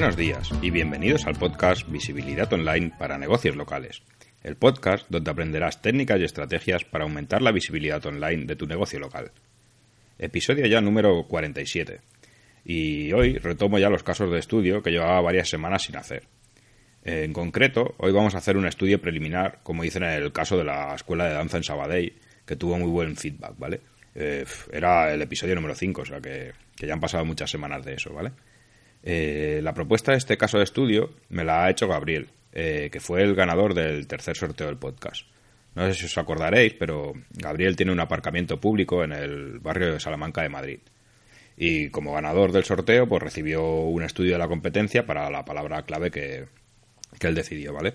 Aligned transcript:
Buenos 0.00 0.16
días 0.16 0.50
y 0.62 0.70
bienvenidos 0.70 1.26
al 1.26 1.34
podcast 1.34 1.86
Visibilidad 1.90 2.50
Online 2.50 2.90
para 2.98 3.18
negocios 3.18 3.54
locales. 3.54 4.00
El 4.42 4.56
podcast 4.56 5.06
donde 5.10 5.30
aprenderás 5.30 5.82
técnicas 5.82 6.18
y 6.18 6.24
estrategias 6.24 6.86
para 6.86 7.04
aumentar 7.04 7.42
la 7.42 7.52
visibilidad 7.52 8.04
online 8.06 8.46
de 8.46 8.56
tu 8.56 8.66
negocio 8.66 8.98
local. 8.98 9.30
Episodio 10.18 10.64
ya 10.64 10.80
número 10.80 11.26
47. 11.28 12.00
Y 12.64 13.12
hoy 13.12 13.36
retomo 13.36 13.78
ya 13.78 13.90
los 13.90 14.02
casos 14.02 14.30
de 14.30 14.38
estudio 14.38 14.82
que 14.82 14.90
llevaba 14.90 15.20
varias 15.20 15.50
semanas 15.50 15.82
sin 15.82 15.98
hacer. 15.98 16.22
En 17.04 17.34
concreto, 17.34 17.94
hoy 17.98 18.10
vamos 18.10 18.34
a 18.34 18.38
hacer 18.38 18.56
un 18.56 18.66
estudio 18.66 19.02
preliminar, 19.02 19.58
como 19.62 19.82
dicen 19.82 20.04
en 20.04 20.12
el 20.12 20.32
caso 20.32 20.56
de 20.56 20.64
la 20.64 20.94
Escuela 20.94 21.26
de 21.26 21.34
Danza 21.34 21.58
en 21.58 21.64
Sabadell, 21.64 22.14
que 22.46 22.56
tuvo 22.56 22.78
muy 22.78 22.88
buen 22.88 23.16
feedback, 23.16 23.52
¿vale? 23.58 23.82
Eh, 24.14 24.46
era 24.72 25.12
el 25.12 25.20
episodio 25.20 25.56
número 25.56 25.74
5, 25.74 26.00
o 26.00 26.06
sea 26.06 26.22
que, 26.22 26.52
ya 26.78 26.94
han 26.94 27.00
pasado 27.00 27.26
muchas 27.26 27.50
semanas 27.50 27.84
de 27.84 27.92
eso, 27.92 28.14
¿vale? 28.14 28.32
Eh, 29.02 29.60
la 29.62 29.72
propuesta 29.72 30.12
de 30.12 30.18
este 30.18 30.36
caso 30.36 30.58
de 30.58 30.64
estudio 30.64 31.10
me 31.30 31.44
la 31.44 31.64
ha 31.64 31.70
hecho 31.70 31.88
Gabriel, 31.88 32.28
eh, 32.52 32.88
que 32.92 33.00
fue 33.00 33.22
el 33.22 33.34
ganador 33.34 33.74
del 33.74 34.06
tercer 34.06 34.36
sorteo 34.36 34.66
del 34.66 34.76
podcast. 34.76 35.26
No 35.74 35.86
sé 35.86 35.94
si 35.94 36.06
os 36.06 36.18
acordaréis, 36.18 36.74
pero 36.74 37.12
Gabriel 37.30 37.76
tiene 37.76 37.92
un 37.92 38.00
aparcamiento 38.00 38.60
público 38.60 39.04
en 39.04 39.12
el 39.12 39.60
barrio 39.60 39.92
de 39.92 40.00
Salamanca 40.00 40.42
de 40.42 40.48
Madrid. 40.48 40.80
Y 41.56 41.90
como 41.90 42.14
ganador 42.14 42.52
del 42.52 42.64
sorteo, 42.64 43.08
pues 43.08 43.22
recibió 43.22 43.62
un 43.64 44.02
estudio 44.02 44.32
de 44.32 44.38
la 44.38 44.48
competencia 44.48 45.06
para 45.06 45.30
la 45.30 45.44
palabra 45.44 45.82
clave 45.82 46.10
que, 46.10 46.46
que 47.18 47.26
él 47.26 47.34
decidió, 47.34 47.72
¿vale? 47.72 47.94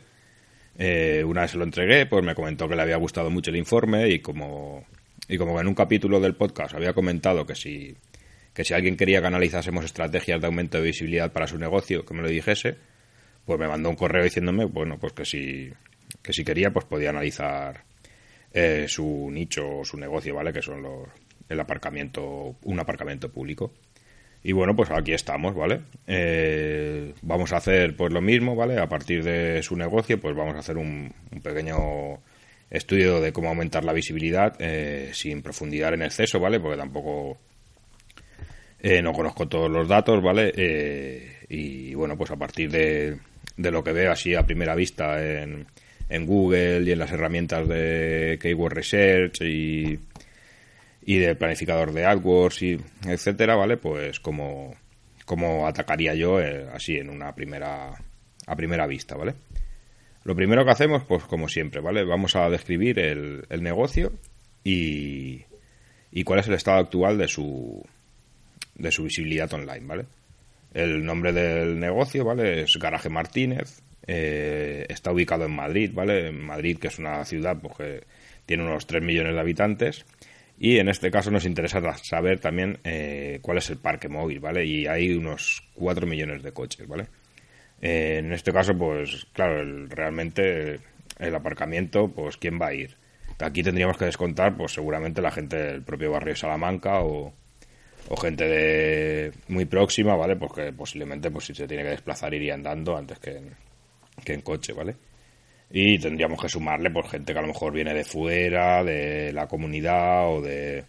Eh, 0.77 1.23
una 1.25 1.41
vez 1.41 1.51
se 1.51 1.57
lo 1.57 1.63
entregué, 1.63 2.05
pues 2.05 2.23
me 2.23 2.35
comentó 2.35 2.67
que 2.67 2.75
le 2.75 2.81
había 2.81 2.97
gustado 2.97 3.29
mucho 3.29 3.49
el 3.49 3.57
informe 3.57 4.09
y 4.09 4.19
como, 4.19 4.85
y 5.27 5.37
como 5.37 5.59
en 5.59 5.67
un 5.67 5.73
capítulo 5.73 6.19
del 6.19 6.35
podcast 6.35 6.75
había 6.75 6.93
comentado 6.93 7.45
que 7.45 7.55
si, 7.55 7.95
que 8.55 8.63
si 8.63 8.73
alguien 8.73 8.95
quería 8.95 9.19
que 9.19 9.27
analizásemos 9.27 9.83
estrategias 9.83 10.39
de 10.39 10.47
aumento 10.47 10.77
de 10.77 10.85
visibilidad 10.85 11.31
para 11.31 11.45
su 11.45 11.59
negocio, 11.59 12.05
que 12.05 12.13
me 12.13 12.21
lo 12.21 12.29
dijese, 12.29 12.77
pues 13.45 13.59
me 13.59 13.67
mandó 13.67 13.89
un 13.89 13.97
correo 13.97 14.23
diciéndome, 14.23 14.63
bueno, 14.63 14.97
pues 14.97 15.11
que 15.11 15.25
si, 15.25 15.71
que 16.23 16.31
si 16.31 16.45
quería, 16.45 16.71
pues 16.71 16.85
podía 16.85 17.09
analizar 17.09 17.83
eh, 18.53 18.85
su 18.87 19.29
nicho 19.29 19.79
o 19.79 19.85
su 19.85 19.97
negocio, 19.97 20.33
¿vale? 20.33 20.53
Que 20.53 20.61
son 20.61 20.81
los, 20.81 21.09
el 21.49 21.59
aparcamiento, 21.59 22.55
un 22.63 22.79
aparcamiento 22.79 23.29
público. 23.29 23.73
Y 24.41 24.53
bueno, 24.53 24.73
pues 24.73 24.89
aquí 24.89 25.11
estamos, 25.11 25.53
¿vale? 25.53 25.81
Eh, 26.07 27.13
vamos 27.23 27.51
a 27.51 27.57
hacer 27.57 27.97
pues 27.97 28.13
lo 28.13 28.21
mismo, 28.21 28.55
¿vale? 28.55 28.79
A 28.79 28.87
partir 28.87 29.21
de 29.21 29.61
su 29.63 29.75
negocio, 29.75 30.17
pues 30.17 30.33
vamos 30.33 30.55
a 30.55 30.59
hacer 30.59 30.77
un, 30.77 31.13
pequeño 31.43 32.21
estudio 32.69 33.19
de 33.19 33.33
cómo 33.33 33.49
aumentar 33.49 33.83
la 33.83 33.91
visibilidad 33.91 34.55
eh, 34.59 35.09
sin 35.13 35.41
profundizar 35.41 35.93
en 35.93 36.03
exceso, 36.03 36.39
¿vale? 36.39 36.61
Porque 36.61 36.77
tampoco 36.77 37.37
eh, 38.87 39.01
no 39.01 39.13
conozco 39.13 39.47
todos 39.47 39.69
los 39.69 39.87
datos, 39.87 40.21
¿vale? 40.21 40.53
y 41.47 41.93
bueno, 41.93 42.17
pues 42.17 42.31
a 42.31 42.37
partir 42.37 42.71
de, 42.71 43.17
lo 43.57 43.83
que 43.83 43.91
veo 43.91 44.11
así 44.11 44.33
a 44.33 44.45
primera 44.45 44.75
vista 44.75 45.23
en, 45.23 45.67
en 46.09 46.25
Google 46.25 46.81
y 46.81 46.91
en 46.91 46.99
las 46.99 47.11
herramientas 47.11 47.67
de 47.67 48.37
Keyword 48.41 48.73
Research 48.73 49.41
y 49.41 49.99
y 51.05 51.17
de 51.17 51.35
planificador 51.35 51.93
de 51.93 52.05
AdWords 52.05 52.63
y 52.63 52.81
etcétera, 53.07 53.55
¿vale? 53.55 53.77
Pues 53.77 54.19
como, 54.19 54.75
como 55.25 55.67
atacaría 55.67 56.15
yo 56.15 56.41
eh, 56.41 56.67
así 56.73 56.97
en 56.97 57.09
una 57.09 57.33
primera 57.35 57.93
a 58.47 58.55
primera 58.55 58.87
vista, 58.87 59.15
¿vale? 59.15 59.35
Lo 60.23 60.35
primero 60.35 60.65
que 60.65 60.71
hacemos, 60.71 61.03
pues 61.03 61.23
como 61.23 61.47
siempre, 61.47 61.81
¿vale? 61.81 62.03
Vamos 62.03 62.35
a 62.35 62.49
describir 62.49 62.97
el, 62.99 63.45
el 63.49 63.61
negocio 63.61 64.13
y, 64.63 65.45
y 66.11 66.23
cuál 66.23 66.39
es 66.39 66.47
el 66.47 66.55
estado 66.55 66.79
actual 66.79 67.19
de 67.19 67.27
su 67.27 67.83
de 68.75 68.91
su 68.91 69.03
visibilidad 69.03 69.51
online, 69.53 69.85
¿vale? 69.85 70.05
El 70.73 71.05
nombre 71.05 71.31
del 71.31 71.79
negocio, 71.79 72.25
¿vale? 72.25 72.63
Es 72.63 72.77
Garaje 72.77 73.09
Martínez. 73.09 73.81
Eh, 74.07 74.85
está 74.89 75.11
ubicado 75.11 75.45
en 75.45 75.55
Madrid, 75.55 75.91
¿vale? 75.93 76.27
En 76.27 76.41
Madrid, 76.41 76.77
que 76.77 76.87
es 76.87 76.99
una 76.99 77.23
ciudad 77.25 77.57
pues, 77.59 77.75
que 77.77 78.03
tiene 78.45 78.63
unos 78.63 78.85
3 78.85 79.01
millones 79.01 79.33
de 79.33 79.39
habitantes 79.39 80.05
y 80.57 80.77
en 80.77 80.87
este 80.87 81.11
caso 81.11 81.31
nos 81.31 81.45
interesa 81.45 81.81
saber 81.97 82.39
también 82.39 82.79
eh, 82.83 83.39
cuál 83.41 83.57
es 83.57 83.69
el 83.69 83.77
parque 83.77 84.07
móvil, 84.07 84.39
¿vale? 84.39 84.65
Y 84.65 84.87
hay 84.87 85.11
unos 85.13 85.63
4 85.75 86.07
millones 86.07 86.43
de 86.43 86.51
coches, 86.53 86.87
¿vale? 86.87 87.07
Eh, 87.81 88.17
en 88.19 88.31
este 88.31 88.53
caso, 88.53 88.77
pues 88.77 89.27
claro, 89.33 89.85
realmente 89.87 90.79
el 91.19 91.35
aparcamiento, 91.35 92.07
pues 92.07 92.37
¿quién 92.37 92.59
va 92.59 92.67
a 92.67 92.73
ir? 92.73 92.95
Aquí 93.39 93.63
tendríamos 93.63 93.97
que 93.97 94.05
descontar, 94.05 94.55
pues 94.55 94.71
seguramente 94.71 95.21
la 95.21 95.31
gente 95.31 95.57
del 95.57 95.83
propio 95.83 96.11
barrio 96.11 96.33
de 96.33 96.39
Salamanca 96.39 97.01
o, 97.01 97.33
gente 98.21 98.45
de 98.45 99.31
muy 99.47 99.65
próxima, 99.65 100.15
¿vale? 100.15 100.35
Porque 100.35 100.71
posiblemente, 100.73 101.31
pues 101.31 101.45
si 101.45 101.55
se 101.55 101.67
tiene 101.67 101.83
que 101.83 101.89
desplazar, 101.89 102.33
iría 102.33 102.53
andando 102.53 102.95
antes 102.95 103.19
que 103.19 103.41
que 104.23 104.33
en 104.33 104.41
coche, 104.41 104.71
¿vale? 104.71 104.95
y 105.71 105.97
tendríamos 105.99 106.41
que 106.41 106.49
sumarle 106.49 106.89
por 106.89 107.07
gente 107.07 107.33
que 107.33 107.39
a 107.39 107.41
lo 107.41 107.49
mejor 107.49 107.73
viene 107.73 107.93
de 107.93 108.03
fuera, 108.03 108.83
de 108.83 109.33
la 109.33 109.47
comunidad 109.47 110.29
o 110.29 110.41
de, 110.41 110.85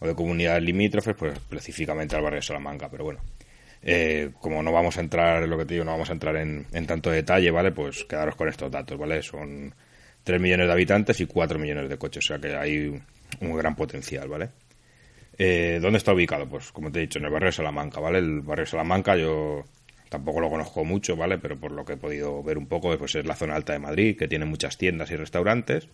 o 0.00 0.06
de 0.06 0.14
comunidades 0.14 0.62
limítrofes, 0.62 1.14
pues 1.14 1.34
específicamente 1.34 2.16
al 2.16 2.22
barrio 2.22 2.38
de 2.38 2.42
Salamanca, 2.42 2.88
pero 2.90 3.04
bueno. 3.04 3.20
Eh, 3.82 4.30
como 4.40 4.62
no 4.62 4.72
vamos 4.72 4.96
a 4.96 5.00
entrar, 5.00 5.46
lo 5.46 5.58
que 5.58 5.66
te 5.66 5.74
digo, 5.74 5.84
no 5.84 5.92
vamos 5.92 6.08
a 6.08 6.14
entrar 6.14 6.36
en, 6.36 6.66
en 6.72 6.86
tanto 6.86 7.10
detalle, 7.10 7.50
¿vale? 7.50 7.70
Pues 7.70 8.04
quedaros 8.04 8.34
con 8.34 8.48
estos 8.48 8.70
datos, 8.70 8.98
¿vale? 8.98 9.22
Son 9.22 9.74
3 10.24 10.40
millones 10.40 10.66
de 10.66 10.72
habitantes 10.72 11.20
y 11.20 11.26
4 11.26 11.58
millones 11.58 11.88
de 11.88 11.98
coches, 11.98 12.24
o 12.24 12.28
sea 12.28 12.38
que 12.38 12.56
hay 12.56 13.00
un 13.40 13.56
gran 13.56 13.76
potencial, 13.76 14.26
¿vale? 14.26 14.48
Eh, 15.36 15.78
¿Dónde 15.80 15.98
está 15.98 16.12
ubicado? 16.12 16.48
Pues 16.48 16.70
como 16.72 16.90
te 16.92 16.98
he 17.00 17.02
dicho, 17.02 17.18
en 17.18 17.24
el 17.24 17.30
barrio 17.30 17.48
de 17.48 17.52
Salamanca, 17.52 18.00
¿vale? 18.00 18.18
El 18.18 18.40
barrio 18.40 18.64
de 18.64 18.70
Salamanca 18.70 19.16
yo 19.16 19.64
tampoco 20.08 20.40
lo 20.40 20.48
conozco 20.48 20.84
mucho, 20.84 21.16
¿vale? 21.16 21.38
Pero 21.38 21.58
por 21.58 21.72
lo 21.72 21.84
que 21.84 21.94
he 21.94 21.96
podido 21.96 22.42
ver 22.42 22.58
un 22.58 22.66
poco, 22.66 22.96
pues 22.96 23.14
es 23.16 23.26
la 23.26 23.34
zona 23.34 23.56
alta 23.56 23.72
de 23.72 23.80
Madrid, 23.80 24.16
que 24.16 24.28
tiene 24.28 24.44
muchas 24.44 24.78
tiendas 24.78 25.10
y 25.10 25.16
restaurantes, 25.16 25.88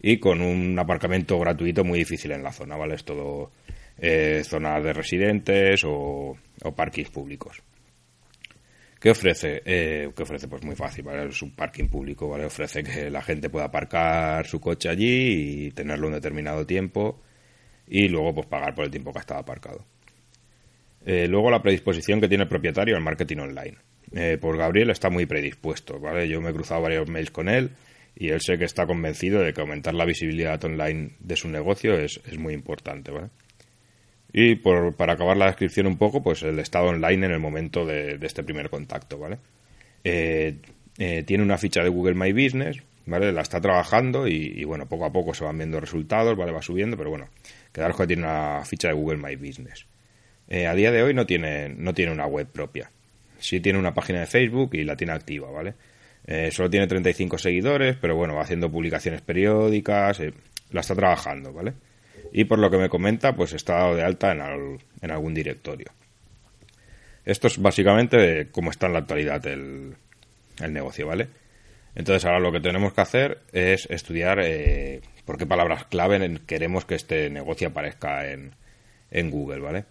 y 0.00 0.18
con 0.18 0.40
un 0.40 0.78
aparcamiento 0.78 1.38
gratuito 1.38 1.84
muy 1.84 2.00
difícil 2.00 2.32
en 2.32 2.42
la 2.42 2.52
zona, 2.52 2.76
¿vale? 2.76 2.96
Es 2.96 3.04
todo 3.04 3.52
eh, 3.98 4.42
zonas 4.44 4.82
de 4.82 4.92
residentes 4.92 5.84
o, 5.84 6.36
o 6.62 6.72
parkings 6.74 7.10
públicos. 7.10 7.62
¿Qué 8.98 9.10
ofrece? 9.10 9.62
Eh, 9.66 10.10
¿Qué 10.16 10.22
ofrece? 10.22 10.48
Pues 10.48 10.64
muy 10.64 10.74
fácil, 10.74 11.04
¿vale? 11.04 11.28
Es 11.28 11.42
un 11.42 11.50
parking 11.54 11.88
público, 11.88 12.28
¿vale? 12.28 12.46
Ofrece 12.46 12.82
que 12.82 13.10
la 13.10 13.22
gente 13.22 13.50
pueda 13.50 13.66
aparcar 13.66 14.46
su 14.46 14.60
coche 14.60 14.88
allí 14.88 15.66
y 15.66 15.70
tenerlo 15.72 16.06
un 16.06 16.14
determinado 16.14 16.66
tiempo 16.66 17.20
y 17.86 18.08
luego 18.08 18.34
pues 18.34 18.46
pagar 18.46 18.74
por 18.74 18.84
el 18.84 18.90
tiempo 18.90 19.12
que 19.12 19.18
ha 19.18 19.20
estado 19.20 19.40
aparcado. 19.40 19.84
Eh, 21.06 21.28
luego 21.28 21.50
la 21.50 21.62
predisposición 21.62 22.20
que 22.20 22.28
tiene 22.28 22.44
el 22.44 22.48
propietario 22.48 22.96
al 22.96 23.02
marketing 23.02 23.38
online. 23.38 23.76
Eh, 24.14 24.38
pues 24.40 24.56
Gabriel 24.56 24.90
está 24.90 25.10
muy 25.10 25.26
predispuesto, 25.26 25.98
¿vale? 25.98 26.28
Yo 26.28 26.40
me 26.40 26.50
he 26.50 26.52
cruzado 26.52 26.80
varios 26.82 27.08
mails 27.08 27.30
con 27.30 27.48
él 27.48 27.70
y 28.16 28.28
él 28.28 28.40
sé 28.40 28.58
que 28.58 28.64
está 28.64 28.86
convencido 28.86 29.40
de 29.40 29.52
que 29.52 29.60
aumentar 29.60 29.94
la 29.94 30.04
visibilidad 30.04 30.62
online 30.64 31.10
de 31.18 31.36
su 31.36 31.48
negocio 31.48 31.94
es, 31.94 32.20
muy 32.38 32.54
importante, 32.54 33.10
¿vale? 33.10 33.28
Y 34.32 34.56
por, 34.56 34.94
para 34.94 35.12
acabar 35.14 35.36
la 35.36 35.46
descripción 35.46 35.86
un 35.86 35.96
poco, 35.96 36.22
pues 36.22 36.42
el 36.42 36.58
estado 36.58 36.86
online 36.86 37.26
en 37.26 37.32
el 37.32 37.40
momento 37.40 37.84
de, 37.84 38.18
este 38.22 38.42
primer 38.42 38.70
contacto, 38.70 39.18
¿vale? 39.18 39.38
Eh, 40.04 40.56
tiene 41.26 41.42
una 41.42 41.58
ficha 41.58 41.82
de 41.82 41.88
Google 41.88 42.14
My 42.14 42.32
Business, 42.32 42.78
¿vale? 43.06 43.32
La 43.32 43.42
está 43.42 43.60
trabajando 43.60 44.26
y, 44.26 44.54
y, 44.56 44.64
bueno, 44.64 44.86
poco 44.86 45.04
a 45.04 45.12
poco 45.12 45.34
se 45.34 45.44
van 45.44 45.58
viendo 45.58 45.80
resultados, 45.80 46.36
¿vale? 46.36 46.52
Va 46.52 46.62
subiendo, 46.62 46.96
pero 46.96 47.10
bueno, 47.10 47.28
quedaros 47.74 47.96
que 47.96 48.06
tiene 48.06 48.22
una 48.22 48.62
ficha 48.64 48.88
de 48.88 48.94
Google 48.94 49.18
My 49.18 49.34
Business. 49.34 49.84
Eh, 50.48 50.66
a 50.66 50.74
día 50.74 50.92
de 50.92 51.02
hoy 51.02 51.12
no 51.12 51.26
tiene, 51.26 51.68
no 51.70 51.92
tiene 51.92 52.12
una 52.12 52.26
web 52.26 52.46
propia. 52.46 52.90
Sí 53.38 53.60
tiene 53.60 53.78
una 53.78 53.92
página 53.92 54.20
de 54.20 54.26
Facebook 54.26 54.70
y 54.74 54.84
la 54.84 54.96
tiene 54.96 55.12
activa, 55.12 55.50
¿vale? 55.50 55.74
Eh, 56.26 56.50
solo 56.52 56.70
tiene 56.70 56.86
35 56.86 57.36
seguidores, 57.36 57.96
pero 58.00 58.16
bueno, 58.16 58.34
va 58.36 58.42
haciendo 58.42 58.70
publicaciones 58.70 59.20
periódicas, 59.20 60.20
eh, 60.20 60.32
la 60.70 60.80
está 60.80 60.94
trabajando, 60.94 61.52
¿vale? 61.52 61.74
Y 62.32 62.44
por 62.44 62.58
lo 62.58 62.70
que 62.70 62.78
me 62.78 62.88
comenta, 62.88 63.34
pues 63.34 63.52
está 63.52 63.74
dado 63.74 63.96
de 63.96 64.04
alta 64.04 64.32
en, 64.32 64.78
en 65.02 65.10
algún 65.10 65.34
directorio. 65.34 65.88
Esto 67.24 67.48
es 67.48 67.60
básicamente 67.60 68.48
cómo 68.50 68.70
está 68.70 68.86
en 68.86 68.92
la 68.92 68.98
actualidad 69.00 69.44
el, 69.46 69.94
el, 70.60 70.72
negocio, 70.72 71.06
¿vale? 71.06 71.28
Entonces 71.94 72.24
ahora 72.24 72.40
lo 72.40 72.52
que 72.52 72.60
tenemos 72.60 72.92
que 72.92 73.00
hacer 73.00 73.42
es 73.52 73.86
estudiar 73.90 74.40
por 75.24 75.38
qué 75.38 75.46
palabras 75.46 75.84
clave 75.84 76.40
queremos 76.46 76.84
que 76.84 76.96
este 76.96 77.30
negocio 77.30 77.68
aparezca 77.68 78.30
en, 78.30 78.54
en 79.10 79.30
Google, 79.30 79.60
¿vale? 79.60 79.84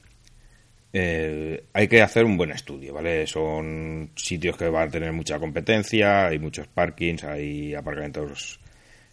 Eh, 0.96 1.66
hay 1.74 1.88
que 1.88 2.04
hacer 2.04 2.24
un 2.24 2.38
buen 2.38 2.52
estudio, 2.52 2.94
¿vale? 2.94 3.26
Son 3.26 4.12
sitios 4.16 4.56
que 4.56 4.70
van 4.70 4.90
a 4.90 4.92
tener 4.92 5.12
mucha 5.12 5.40
competencia, 5.40 6.28
hay 6.28 6.38
muchos 6.38 6.68
parkings, 6.68 7.24
hay 7.24 7.74
aparcamientos 7.74 8.60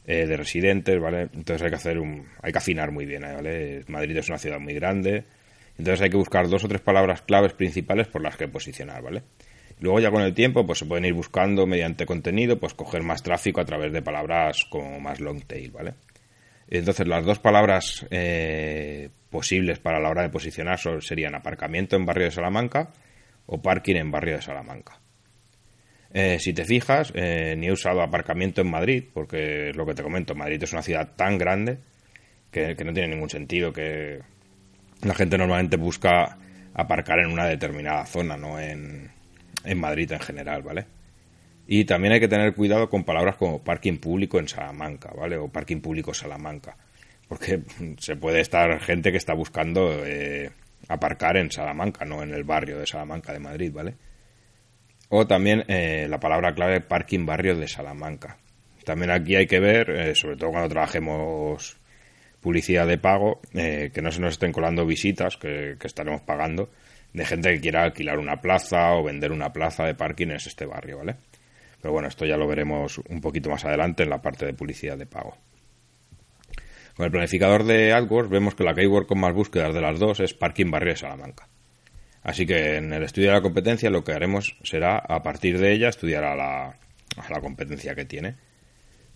eh, 0.07 0.27
de 0.27 0.37
residentes, 0.37 1.01
¿vale? 1.01 1.23
Entonces 1.33 1.63
hay 1.63 1.71
que 1.71 1.77
hacer 1.77 1.99
un, 1.99 2.27
hay 2.43 2.53
que 2.53 2.59
afinar 2.59 2.91
muy 2.91 3.07
bien, 3.07 3.23
¿vale? 3.23 3.83
Madrid 3.89 4.19
es 4.19 4.29
una 4.29 4.37
ciudad 4.37 4.61
muy 4.61 4.75
grande, 4.75 5.25
entonces 5.79 6.03
hay 6.03 6.11
que 6.11 6.19
buscar 6.19 6.49
dos 6.51 6.65
o 6.65 6.69
tres 6.69 6.83
palabras 6.83 7.23
claves 7.23 7.55
principales 7.55 8.09
por 8.09 8.21
las 8.21 8.37
que 8.37 8.47
posicionar, 8.47 9.01
¿vale? 9.03 9.23
Luego 9.81 9.99
ya 9.99 10.11
con 10.11 10.23
el 10.23 10.35
tiempo, 10.35 10.67
pues 10.67 10.79
se 10.79 10.87
pueden 10.87 11.07
ir 11.07 11.15
buscando 11.15 11.67
mediante 11.67 12.05
contenido, 12.05 12.59
pues 12.59 12.75
coger 12.75 13.03
más 13.03 13.23
tráfico 13.23 13.61
a 13.61 13.65
través 13.65 13.93
de 13.93 14.03
palabras 14.03 14.65
como 14.69 15.01
más 15.01 15.21
long 15.21 15.43
tail, 15.43 15.71
¿vale? 15.71 15.95
Entonces 16.69 17.07
las 17.09 17.25
dos 17.25 17.39
palabras 17.39 18.07
eh, 18.11 19.09
posibles 19.31 19.79
para 19.81 19.99
la 19.99 20.11
hora 20.11 20.23
de 20.23 20.29
posicionar 20.29 20.79
serían 21.01 21.35
aparcamiento 21.35 21.97
en 21.97 22.07
barrio 22.07 22.27
de 22.27 22.31
Salamanca 22.31 22.91
o 23.47 23.61
parking 23.61 23.97
en 23.97 24.11
barrio 24.11 24.37
de 24.37 24.43
Salamanca. 24.43 25.01
Eh, 26.13 26.39
si 26.39 26.53
te 26.53 26.65
fijas, 26.65 27.13
eh, 27.15 27.55
ni 27.57 27.69
he 27.69 27.73
usado 27.73 28.03
aparcamiento 28.03 28.61
en 28.61 28.71
Madrid, 28.71 29.05
porque 29.13 29.71
es 29.71 29.77
lo 29.77 29.87
que 29.87 29.95
te 29.95 30.03
comento, 30.03 30.35
Madrid 30.35 30.63
es 30.63 30.73
una 30.73 30.83
ciudad 30.83 31.15
tan 31.17 31.39
grande 31.39 31.79
que, 32.51 32.75
no 32.85 32.93
tiene 32.93 33.09
ningún 33.09 33.31
sentido 33.31 33.73
que 33.73 34.21
la 35.03 35.15
gente 35.15 35.39
normalmente 35.39 35.77
busca 35.77 36.37
aparcar 36.75 37.21
en 37.21 37.33
una 37.33 37.47
determinada 37.47 38.05
zona, 38.07 38.37
no 38.37 38.59
en, 38.59 39.11
en 39.65 39.79
Madrid 39.79 40.11
en 40.13 40.21
general, 40.21 40.63
¿vale? 40.63 40.87
Y 41.73 41.85
también 41.85 42.15
hay 42.15 42.19
que 42.19 42.27
tener 42.27 42.53
cuidado 42.53 42.89
con 42.89 43.05
palabras 43.05 43.37
como 43.37 43.63
parking 43.63 43.99
público 43.99 44.41
en 44.41 44.49
Salamanca, 44.49 45.13
¿vale? 45.17 45.37
O 45.37 45.47
parking 45.47 45.81
público 45.81 46.13
Salamanca. 46.13 46.77
Porque 47.29 47.61
se 47.99 48.17
puede 48.17 48.41
estar 48.41 48.81
gente 48.81 49.13
que 49.13 49.19
está 49.19 49.35
buscando 49.35 50.05
eh, 50.05 50.51
aparcar 50.89 51.37
en 51.37 51.53
Salamanca, 51.53 52.05
no 52.05 52.25
en 52.25 52.35
el 52.35 52.43
barrio 52.43 52.77
de 52.77 52.89
Salamanca 52.89 53.33
de 53.33 53.39
Madrid, 53.39 53.71
¿vale? 53.73 53.95
O 55.11 55.29
también 55.29 55.65
eh, 55.69 56.09
la 56.11 56.19
palabra 56.19 56.55
clave 56.55 56.81
parking 56.81 57.25
barrio 57.25 57.57
de 57.57 57.69
Salamanca. 57.69 58.39
También 58.85 59.13
aquí 59.13 59.37
hay 59.37 59.47
que 59.47 59.61
ver, 59.61 59.91
eh, 59.91 60.15
sobre 60.17 60.37
todo 60.37 60.51
cuando 60.51 60.69
trabajemos 60.69 61.79
publicidad 62.41 62.89
de 62.89 62.99
pago, 62.99 63.41
que 63.53 64.01
no 64.03 64.11
se 64.11 64.21
nos 64.21 64.33
estén 64.33 64.51
colando 64.51 64.87
visitas 64.87 65.37
que, 65.37 65.77
estaremos 65.85 66.23
pagando 66.23 66.71
de 67.13 67.25
gente 67.25 67.55
que 67.55 67.61
quiera 67.61 67.83
alquilar 67.83 68.19
una 68.19 68.41
plaza 68.41 68.93
o 68.93 69.03
vender 69.03 69.33
una 69.33 69.53
plaza 69.53 69.85
de 69.85 69.95
parking 69.95 70.29
en 70.29 70.37
este 70.37 70.67
barrio, 70.67 70.99
¿vale? 70.99 71.17
Pero 71.81 71.93
bueno, 71.93 72.09
esto 72.09 72.27
ya 72.27 72.37
lo 72.37 72.47
veremos 72.47 72.99
un 73.09 73.21
poquito 73.21 73.51
más 73.51 73.65
adelante 73.65 74.03
en 74.03 74.11
la 74.11 74.21
parte 74.21 74.47
de 74.47 74.55
publicidad 74.55 74.99
de 74.99 75.07
pago. 75.07 75.37
Con 76.95 77.07
el 77.07 77.11
planificador 77.11 77.65
de 77.65 77.93
AdWords 77.93 78.29
vemos 78.29 78.55
que 78.55 78.65
la 78.65 78.75
keyword 78.75 79.07
con 79.07 79.19
más 79.21 79.33
búsquedas 79.33 79.75
de 79.75 79.81
las 79.81 79.99
dos 79.99 80.21
es 80.21 80.35
Parking 80.35 80.71
Barrio 80.71 80.93
de 80.93 80.99
Salamanca. 80.99 81.49
Así 82.23 82.45
que 82.45 82.77
en 82.77 82.93
el 82.93 83.03
estudio 83.03 83.29
de 83.29 83.35
la 83.35 83.41
competencia 83.41 83.89
lo 83.89 84.05
que 84.05 84.13
haremos 84.13 84.57
será, 84.63 84.99
a 84.99 85.23
partir 85.23 85.59
de 85.59 85.73
ella, 85.73 85.89
estudiar 85.89 86.25
a 86.25 86.37
la, 86.37 86.67
a 86.67 87.31
la 87.31 87.41
competencia 87.41 87.95
que 87.95 88.05
tiene. 88.05 88.35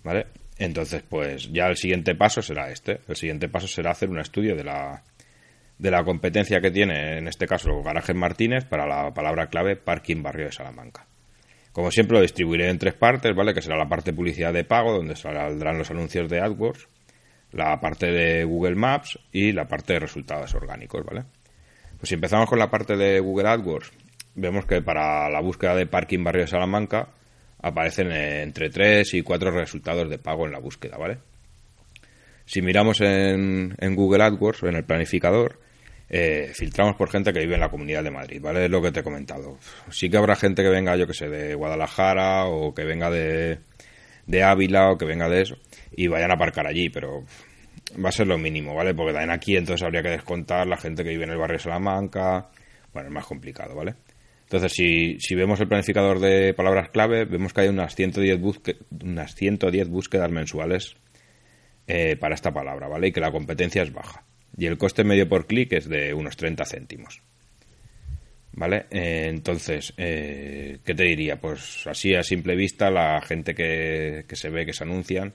¿Vale? 0.02 0.26
Entonces, 0.56 1.02
pues 1.02 1.52
ya 1.52 1.66
el 1.66 1.76
siguiente 1.76 2.14
paso 2.14 2.40
será 2.40 2.70
este. 2.70 3.00
El 3.06 3.16
siguiente 3.16 3.48
paso 3.48 3.66
será 3.66 3.90
hacer 3.90 4.08
un 4.08 4.20
estudio 4.20 4.56
de 4.56 4.64
la, 4.64 5.02
de 5.78 5.90
la 5.90 6.04
competencia 6.04 6.60
que 6.60 6.70
tiene, 6.70 7.18
en 7.18 7.28
este 7.28 7.46
caso, 7.46 7.82
Garajes 7.82 8.14
Martínez, 8.14 8.64
para 8.64 8.86
la 8.86 9.12
palabra 9.12 9.48
clave 9.48 9.76
Parking 9.76 10.22
Barrio 10.22 10.46
de 10.46 10.52
Salamanca. 10.52 11.06
Como 11.72 11.90
siempre 11.90 12.16
lo 12.16 12.22
distribuiré 12.22 12.70
en 12.70 12.78
tres 12.78 12.94
partes, 12.94 13.34
¿vale? 13.34 13.52
Que 13.52 13.60
será 13.60 13.76
la 13.76 13.88
parte 13.88 14.12
publicidad 14.12 14.52
de 14.52 14.64
pago, 14.64 14.92
donde 14.92 15.16
saldrán 15.16 15.76
los 15.76 15.90
anuncios 15.90 16.28
de 16.28 16.40
AdWords, 16.40 16.88
la 17.50 17.80
parte 17.80 18.06
de 18.06 18.44
Google 18.44 18.76
Maps 18.76 19.18
y 19.32 19.52
la 19.52 19.66
parte 19.66 19.94
de 19.94 20.00
resultados 20.00 20.54
orgánicos, 20.54 21.04
¿vale? 21.04 21.24
Pues 21.98 22.08
si 22.08 22.14
empezamos 22.14 22.48
con 22.48 22.60
la 22.60 22.70
parte 22.70 22.96
de 22.96 23.18
Google 23.18 23.48
AdWords, 23.48 23.90
vemos 24.36 24.66
que 24.66 24.82
para 24.82 25.28
la 25.30 25.40
búsqueda 25.40 25.74
de 25.74 25.86
parking 25.86 26.22
barrio 26.22 26.42
de 26.42 26.48
Salamanca 26.48 27.08
aparecen 27.60 28.12
entre 28.12 28.70
tres 28.70 29.14
y 29.14 29.22
cuatro 29.22 29.50
resultados 29.50 30.08
de 30.08 30.18
pago 30.18 30.46
en 30.46 30.52
la 30.52 30.60
búsqueda, 30.60 30.96
¿vale? 30.96 31.18
Si 32.44 32.62
miramos 32.62 33.00
en, 33.00 33.74
en 33.78 33.94
Google 33.96 34.22
AdWords, 34.22 34.62
en 34.64 34.76
el 34.76 34.84
planificador, 34.84 35.58
eh, 36.08 36.52
filtramos 36.54 36.96
por 36.96 37.10
gente 37.10 37.32
que 37.32 37.40
vive 37.40 37.54
en 37.54 37.60
la 37.60 37.70
comunidad 37.70 38.04
de 38.04 38.10
Madrid, 38.10 38.40
¿vale? 38.40 38.66
Es 38.66 38.70
lo 38.70 38.82
que 38.82 38.92
te 38.92 39.00
he 39.00 39.02
comentado. 39.02 39.58
Sí 39.90 40.10
que 40.10 40.16
habrá 40.16 40.36
gente 40.36 40.62
que 40.62 40.68
venga, 40.68 40.96
yo 40.96 41.06
que 41.06 41.14
sé, 41.14 41.28
de 41.28 41.54
Guadalajara 41.54 42.46
o 42.46 42.74
que 42.74 42.84
venga 42.84 43.10
de, 43.10 43.58
de 44.26 44.42
Ávila 44.42 44.90
o 44.90 44.98
que 44.98 45.06
venga 45.06 45.28
de 45.28 45.42
eso 45.42 45.56
y 45.96 46.06
vayan 46.08 46.30
a 46.30 46.34
aparcar 46.34 46.66
allí, 46.66 46.90
pero 46.90 47.24
va 48.02 48.08
a 48.08 48.12
ser 48.12 48.26
lo 48.26 48.38
mínimo, 48.38 48.74
¿vale? 48.74 48.94
Porque 48.94 49.12
también 49.12 49.30
aquí 49.30 49.56
entonces 49.56 49.84
habría 49.84 50.02
que 50.02 50.10
descontar 50.10 50.66
la 50.66 50.76
gente 50.76 51.04
que 51.04 51.10
vive 51.10 51.24
en 51.24 51.30
el 51.30 51.38
barrio 51.38 51.56
de 51.56 51.62
Salamanca. 51.62 52.48
Bueno, 52.92 53.08
es 53.08 53.14
más 53.14 53.26
complicado, 53.26 53.74
¿vale? 53.74 53.94
Entonces, 54.42 54.72
si, 54.72 55.34
vemos 55.34 55.58
el 55.60 55.68
planificador 55.68 56.20
de 56.20 56.54
palabras 56.54 56.90
clave, 56.90 57.24
vemos 57.24 57.52
que 57.52 57.62
hay 57.62 57.68
unas 57.68 57.94
110, 57.94 58.40
unas 59.02 59.34
110 59.34 59.88
búsquedas 59.88 60.30
mensuales 60.30 60.96
eh, 61.86 62.16
para 62.16 62.34
esta 62.34 62.52
palabra, 62.52 62.88
¿vale? 62.88 63.08
Y 63.08 63.12
que 63.12 63.20
la 63.20 63.32
competencia 63.32 63.82
es 63.82 63.92
baja 63.92 64.24
y 64.56 64.66
el 64.66 64.78
coste 64.78 65.04
medio 65.04 65.28
por 65.28 65.46
clic 65.46 65.72
es 65.72 65.88
de 65.88 66.14
unos 66.14 66.36
30 66.36 66.64
céntimos. 66.64 67.20
¿Vale? 68.56 68.86
Eh, 68.90 69.26
entonces, 69.28 69.92
eh, 69.96 70.78
¿qué 70.84 70.94
te 70.94 71.02
diría? 71.04 71.40
Pues 71.40 71.86
así 71.88 72.14
a 72.14 72.22
simple 72.22 72.54
vista, 72.54 72.88
la 72.88 73.20
gente 73.20 73.52
que, 73.52 74.24
se 74.30 74.48
ve 74.48 74.64
que 74.64 74.72
se 74.72 74.84
anuncian 74.84 75.34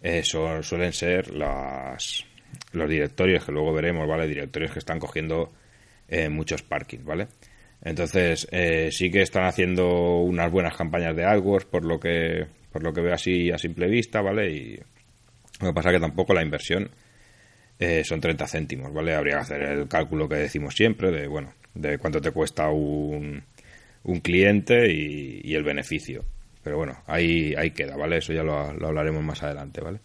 eh, 0.00 0.22
suelen 0.22 0.92
ser 0.92 1.34
las, 1.34 2.24
los 2.72 2.88
directorios 2.88 3.44
que 3.44 3.50
luego 3.50 3.72
veremos, 3.72 4.06
¿vale? 4.06 4.28
Directorios 4.28 4.72
que 4.72 4.78
están 4.78 5.00
cogiendo 5.00 5.52
muchos 6.30 6.62
parkings, 6.62 7.04
¿vale? 7.04 7.26
Entonces, 7.82 8.46
sí 8.90 9.10
que 9.10 9.22
están 9.22 9.46
haciendo 9.46 10.20
unas 10.20 10.52
buenas 10.52 10.76
campañas 10.76 11.16
de 11.16 11.24
AdWords, 11.24 11.64
por 11.64 11.84
lo 11.84 11.98
que, 11.98 12.46
por 12.70 12.84
lo 12.84 12.92
que 12.92 13.00
veo 13.00 13.14
así 13.14 13.50
a 13.50 13.58
simple 13.58 13.88
vista, 13.88 14.20
¿vale? 14.20 14.50
Y 14.52 14.76
lo 15.60 15.68
que 15.68 15.72
pasa 15.72 15.88
es 15.88 15.96
que 15.96 16.00
tampoco 16.00 16.34
la 16.34 16.42
inversión 16.42 16.90
eh, 17.78 18.04
son 18.04 18.20
30 18.20 18.46
céntimos, 18.46 18.92
¿vale? 18.92 19.14
Habría 19.14 19.34
que 19.34 19.40
hacer 19.40 19.62
el 19.62 19.88
cálculo 19.88 20.28
que 20.28 20.36
decimos 20.36 20.74
siempre 20.74 21.10
de, 21.10 21.26
bueno, 21.26 21.54
de 21.74 21.98
cuánto 21.98 22.20
te 22.20 22.30
cuesta 22.30 22.68
un, 22.68 23.42
un 24.04 24.20
cliente 24.20 24.92
y, 24.92 25.54
el 25.54 25.64
beneficio. 25.64 26.24
Pero 26.62 26.78
bueno, 26.78 27.02
ahí, 27.06 27.54
ahí 27.56 27.72
queda, 27.72 27.96
¿vale? 27.96 28.18
Eso 28.18 28.32
ya 28.32 28.42
lo, 28.42 28.58
hablaremos 28.58 29.22
más 29.22 29.42
adelante, 29.42 29.80
¿vale? 29.80 30.00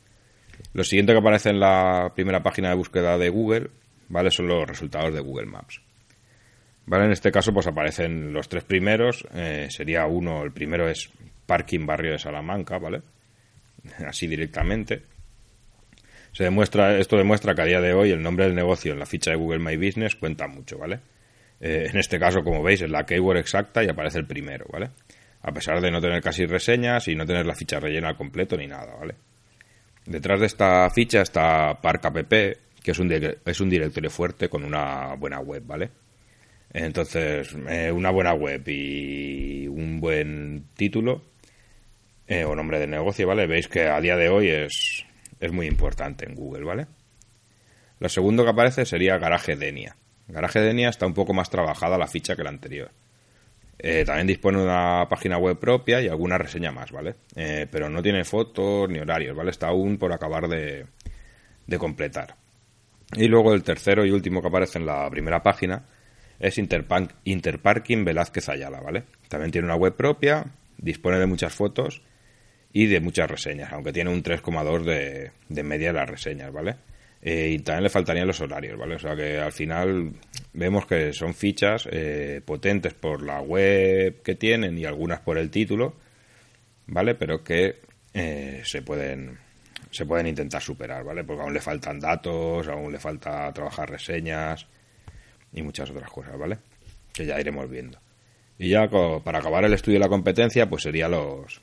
Lo 0.74 0.84
siguiente 0.84 1.14
que 1.14 1.20
aparece 1.20 1.50
en 1.50 1.60
la 1.60 2.12
primera 2.14 2.44
página 2.44 2.70
de 2.70 2.76
búsqueda 2.76 3.18
de 3.18 3.30
Google, 3.30 3.70
¿vale? 4.10 4.32
Son 4.32 4.48
los 4.48 4.68
resultados 4.68 5.14
de 5.14 5.22
Google 5.22 5.46
Maps. 5.46 5.82
¿Vale? 6.86 7.06
En 7.06 7.12
este 7.12 7.32
caso, 7.32 7.54
pues 7.54 7.68
aparecen 7.68 8.34
los 8.34 8.50
tres 8.50 8.64
primeros. 8.64 9.26
Eh, 9.34 9.68
sería 9.70 10.06
uno, 10.08 10.44
el 10.44 10.52
primero 10.52 10.90
es 10.90 11.10
Parking 11.46 11.86
Barrio 11.86 12.14
de 12.14 12.20
Salamanca, 12.20 12.78
¿vale? 12.80 13.02
Así 14.08 14.28
directamente. 14.28 15.04
Se 16.32 16.44
demuestra, 16.44 16.98
esto 16.98 17.18
demuestra 17.18 17.56
que 17.56 17.62
a 17.62 17.66
día 17.66 17.82
de 17.82 17.94
hoy 17.94 18.12
el 18.12 18.22
nombre 18.22 18.46
del 18.46 18.56
negocio 18.56 18.94
en 18.94 19.00
la 19.00 19.06
ficha 19.06 19.32
de 19.32 19.38
Google 19.38 19.60
My 19.60 19.76
Business 19.78 20.16
cuenta 20.16 20.48
mucho, 20.48 20.78
¿vale? 20.78 21.00
Eh, 21.60 21.88
en 21.90 21.98
este 21.98 22.20
caso, 22.20 22.42
como 22.44 22.64
veis, 22.64 22.82
es 22.82 22.90
la 22.90 23.06
keyword 23.06 23.38
exacta 23.38 23.84
y 23.84 23.90
aparece 23.90 24.20
el 24.20 24.26
primero, 24.26 24.66
¿vale? 24.72 24.90
A 25.42 25.52
pesar 25.52 25.82
de 25.82 25.92
no 25.92 26.00
tener 26.00 26.22
casi 26.22 26.46
reseñas 26.46 27.08
y 27.08 27.16
no 27.16 27.26
tener 27.26 27.46
la 27.46 27.56
ficha 27.56 27.80
rellena 27.80 28.10
al 28.10 28.18
completo 28.18 28.56
ni 28.56 28.68
nada, 28.68 28.96
¿vale? 28.96 29.16
Detrás 30.06 30.40
de 30.40 30.46
esta 30.46 30.90
ficha 30.90 31.22
está 31.22 31.80
ParkApp, 31.82 32.28
que 32.30 32.92
es 32.92 33.00
un, 33.00 33.12
es 33.12 33.62
un 33.62 33.70
directorio 33.70 34.10
fuerte 34.10 34.50
con 34.50 34.64
una 34.64 35.16
buena 35.16 35.40
web, 35.40 35.64
¿vale? 35.66 35.90
Entonces, 36.72 37.56
eh, 37.68 37.92
una 37.92 38.12
buena 38.12 38.34
web 38.34 38.64
y 38.68 39.68
un 39.68 40.00
buen 40.00 40.66
título 40.76 41.24
eh, 42.28 42.44
o 42.44 42.56
nombre 42.56 42.80
de 42.80 42.88
negocio, 42.88 43.28
¿vale? 43.28 43.48
Veis 43.48 43.68
que 43.68 43.88
a 43.88 44.00
día 44.00 44.16
de 44.16 44.30
hoy 44.30 44.50
es, 44.50 45.06
es 45.40 45.52
muy 45.52 45.68
importante 45.68 46.26
en 46.26 46.36
Google, 46.36 46.64
¿vale? 46.64 46.88
Lo 48.00 48.10
segundo 48.10 48.44
que 48.44 48.50
aparece 48.50 48.86
sería 48.86 49.18
Garaje 49.18 49.56
Denia. 49.56 49.96
Garaje 50.28 50.60
Denia 50.60 50.90
está 50.90 51.06
un 51.06 51.14
poco 51.14 51.34
más 51.34 51.50
trabajada 51.50 51.98
la 51.98 52.08
ficha 52.08 52.36
que 52.36 52.44
la 52.44 52.50
anterior. 52.50 52.92
Eh, 53.78 54.04
también 54.06 54.28
dispone 54.28 54.58
de 54.58 54.66
una 54.66 55.08
página 55.10 55.38
web 55.38 55.58
propia 55.58 56.02
y 56.02 56.08
alguna 56.08 56.38
reseña 56.38 56.72
más, 56.72 56.92
¿vale? 56.92 57.16
Eh, 57.36 57.66
pero 57.72 57.90
no 57.90 58.02
tiene 58.02 58.26
fotos 58.26 58.90
ni 58.90 59.00
horarios, 59.00 59.36
¿vale? 59.36 59.52
Está 59.52 59.68
aún 59.68 59.98
por 59.98 60.12
acabar 60.12 60.48
de, 60.48 60.86
de 61.66 61.78
completar. 61.78 62.36
Y 63.16 63.28
luego 63.28 63.54
el 63.54 63.64
tercero 63.64 64.06
y 64.06 64.12
último 64.12 64.42
que 64.42 64.50
aparece 64.50 64.80
en 64.80 64.86
la 64.86 65.10
primera 65.10 65.42
página 65.42 65.86
es 66.40 66.58
Interparking 66.58 68.06
Velázquez 68.06 68.50
Ayala, 68.50 68.80
¿vale? 68.82 69.04
También 69.28 69.52
tiene 69.52 69.66
una 69.66 69.76
web 69.76 69.96
propia, 69.96 70.46
dispone 70.78 71.18
de 71.18 71.26
muchas 71.26 71.54
fotos 71.54 72.02
y 72.72 72.88
de 72.88 73.00
muchas 73.00 73.30
reseñas, 73.30 73.72
aunque 73.74 73.94
tiene 73.94 74.12
un 74.12 74.24
3,2 74.24 74.84
de, 74.84 75.32
de 75.48 75.64
media 75.64 75.92
las 75.92 76.10
reseñas, 76.10 76.52
¿vale? 76.52 76.76
Eh, 77.22 77.50
y 77.52 77.60
también 77.60 77.84
le 77.84 77.90
faltarían 77.90 78.28
los 78.28 78.40
horarios, 78.40 78.78
¿vale? 78.78 78.96
O 78.96 79.00
sea 79.00 79.16
que 79.16 79.40
al 79.40 79.52
final 79.52 80.14
vemos 80.54 80.86
que 80.86 81.12
son 81.12 81.34
fichas 81.34 81.88
eh, 81.92 82.42
potentes 82.46 82.94
por 82.94 83.22
la 83.22 83.42
web 83.42 84.22
que 84.22 84.36
tienen 84.36 84.78
y 84.78 84.86
algunas 84.86 85.20
por 85.20 85.38
el 85.38 85.50
título, 85.50 85.96
¿vale? 86.88 87.16
Pero 87.16 87.44
que 87.44 87.80
eh, 88.14 88.62
se 88.64 88.82
pueden 88.82 89.38
se 89.92 90.06
pueden 90.06 90.28
intentar 90.28 90.62
superar, 90.62 91.04
¿vale? 91.04 91.24
Porque 91.24 91.42
aún 91.42 91.54
le 91.54 91.62
faltan 91.62 92.00
datos, 92.00 92.68
aún 92.68 92.92
le 92.92 93.00
falta 93.00 93.52
trabajar 93.52 93.90
reseñas 93.90 94.68
y 95.52 95.62
muchas 95.62 95.90
otras 95.90 96.10
cosas, 96.10 96.38
¿vale? 96.38 96.60
Que 97.12 97.26
ya 97.26 97.40
iremos 97.40 97.70
viendo. 97.70 98.00
Y 98.58 98.70
ya 98.70 98.88
para 99.24 99.40
acabar 99.40 99.66
el 99.66 99.74
estudio 99.74 99.98
de 99.98 100.06
la 100.06 100.10
competencia, 100.10 100.70
pues 100.70 100.84
sería 100.84 101.08
los, 101.08 101.62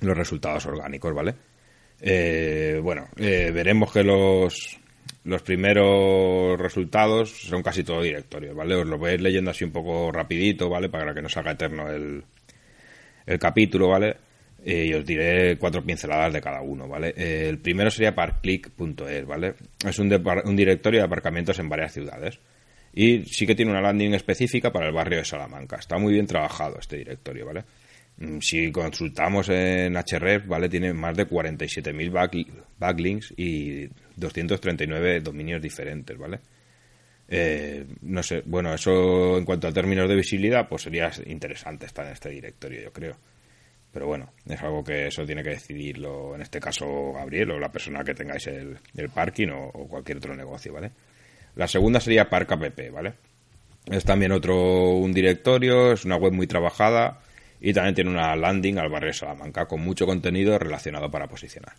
los 0.00 0.16
resultados 0.16 0.66
orgánicos, 0.66 1.14
¿vale? 1.14 1.34
Eh, 2.00 2.78
bueno, 2.82 3.08
eh, 3.16 3.50
veremos 3.52 3.92
que 3.92 4.02
los, 4.02 4.78
los 5.24 5.42
primeros 5.42 6.58
resultados 6.58 7.30
son 7.30 7.62
casi 7.62 7.82
todo 7.82 8.02
directorios, 8.02 8.54
¿vale? 8.54 8.74
Os 8.74 8.86
lo 8.86 8.98
voy 8.98 9.10
a 9.10 9.14
ir 9.14 9.22
leyendo 9.22 9.50
así 9.50 9.64
un 9.64 9.72
poco 9.72 10.12
rapidito, 10.12 10.68
¿vale? 10.68 10.88
Para 10.88 11.14
que 11.14 11.22
no 11.22 11.28
se 11.28 11.38
haga 11.38 11.52
eterno 11.52 11.90
el, 11.90 12.22
el 13.26 13.38
capítulo, 13.38 13.88
¿vale? 13.88 14.16
Eh, 14.64 14.86
y 14.86 14.94
os 14.94 15.04
diré 15.06 15.56
cuatro 15.58 15.82
pinceladas 15.82 16.32
de 16.32 16.40
cada 16.40 16.60
uno, 16.60 16.88
¿vale? 16.88 17.14
el 17.16 17.58
primero 17.58 17.88
sería 17.88 18.14
parkclick.es, 18.14 19.24
¿vale? 19.24 19.54
Es 19.86 19.98
un, 20.00 20.12
un 20.44 20.56
directorio 20.56 21.00
de 21.00 21.06
aparcamientos 21.06 21.58
en 21.60 21.68
varias 21.68 21.92
ciudades 21.92 22.40
Y 22.92 23.24
sí 23.26 23.46
que 23.46 23.54
tiene 23.54 23.70
una 23.70 23.80
landing 23.80 24.14
específica 24.14 24.72
para 24.72 24.88
el 24.88 24.92
barrio 24.92 25.18
de 25.18 25.24
Salamanca. 25.24 25.76
Está 25.76 25.98
muy 25.98 26.14
bien 26.14 26.26
trabajado 26.26 26.78
este 26.80 26.96
directorio, 26.96 27.46
¿vale? 27.46 27.62
Mm, 28.18 28.38
si 28.40 28.72
consultamos 28.72 29.48
en 29.50 29.94
Href, 29.94 30.46
¿vale? 30.46 30.68
Tiene 30.68 30.92
más 30.94 31.16
de 31.16 31.28
47.000 31.28 32.60
backlinks 32.78 33.34
y 33.36 33.88
239 34.16 35.20
dominios 35.20 35.60
diferentes, 35.60 36.16
¿vale? 36.16 36.40
Eh, 37.28 37.84
no 38.02 38.22
sé, 38.22 38.42
bueno, 38.46 38.72
eso 38.72 39.36
en 39.36 39.44
cuanto 39.44 39.68
a 39.68 39.72
términos 39.72 40.08
de 40.08 40.14
visibilidad, 40.16 40.68
pues 40.68 40.82
sería 40.82 41.10
interesante 41.26 41.86
estar 41.86 42.06
en 42.06 42.12
este 42.12 42.30
directorio, 42.30 42.82
yo 42.82 42.92
creo. 42.92 43.16
Pero 43.92 44.06
bueno, 44.06 44.32
es 44.46 44.62
algo 44.62 44.84
que 44.84 45.08
eso 45.08 45.24
tiene 45.26 45.42
que 45.42 45.50
decidirlo, 45.50 46.34
en 46.34 46.42
este 46.42 46.60
caso, 46.60 47.12
Gabriel 47.12 47.52
o 47.52 47.58
la 47.58 47.72
persona 47.72 48.04
que 48.04 48.14
tengáis 48.14 48.46
el, 48.46 48.78
parking 49.14 49.48
o, 49.48 49.70
cualquier 49.88 50.18
otro 50.18 50.34
negocio, 50.34 50.72
¿vale? 50.72 50.92
La 51.54 51.66
segunda 51.68 52.00
sería 52.00 52.28
Park 52.28 52.52
App, 52.52 52.80
¿vale? 52.92 53.14
Es 53.86 54.04
también 54.04 54.32
otro, 54.32 54.90
un 54.96 55.12
directorio, 55.12 55.92
es 55.92 56.04
una 56.04 56.16
web 56.16 56.32
muy 56.32 56.46
trabajada 56.46 57.20
y 57.60 57.72
también 57.72 57.94
tiene 57.94 58.10
una 58.10 58.34
landing 58.36 58.78
al 58.78 58.90
barrio 58.90 59.08
de 59.08 59.14
Salamanca 59.14 59.66
con 59.66 59.80
mucho 59.80 60.06
contenido 60.06 60.58
relacionado 60.58 61.10
para 61.10 61.28
posicionar. 61.28 61.74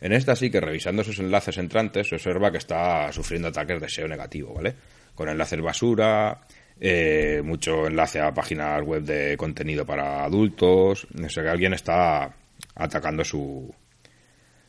En 0.00 0.12
esta 0.12 0.36
sí 0.36 0.50
que 0.50 0.60
revisando 0.60 1.02
sus 1.02 1.18
enlaces 1.18 1.58
entrantes 1.58 2.08
se 2.08 2.16
observa 2.16 2.52
que 2.52 2.58
está 2.58 3.10
sufriendo 3.12 3.48
ataques 3.48 3.80
de 3.80 3.88
SEO 3.88 4.08
negativo, 4.08 4.54
¿vale? 4.54 4.74
Con 5.14 5.28
enlaces 5.28 5.60
basura, 5.60 6.40
eh, 6.80 7.42
mucho 7.44 7.88
enlace 7.88 8.20
a 8.20 8.32
páginas 8.32 8.82
web 8.82 9.02
de 9.02 9.36
contenido 9.36 9.84
para 9.84 10.24
adultos, 10.24 11.08
no 11.14 11.28
sé 11.28 11.42
que 11.42 11.48
alguien 11.48 11.74
está 11.74 12.32
atacando 12.76 13.24
su, 13.24 13.74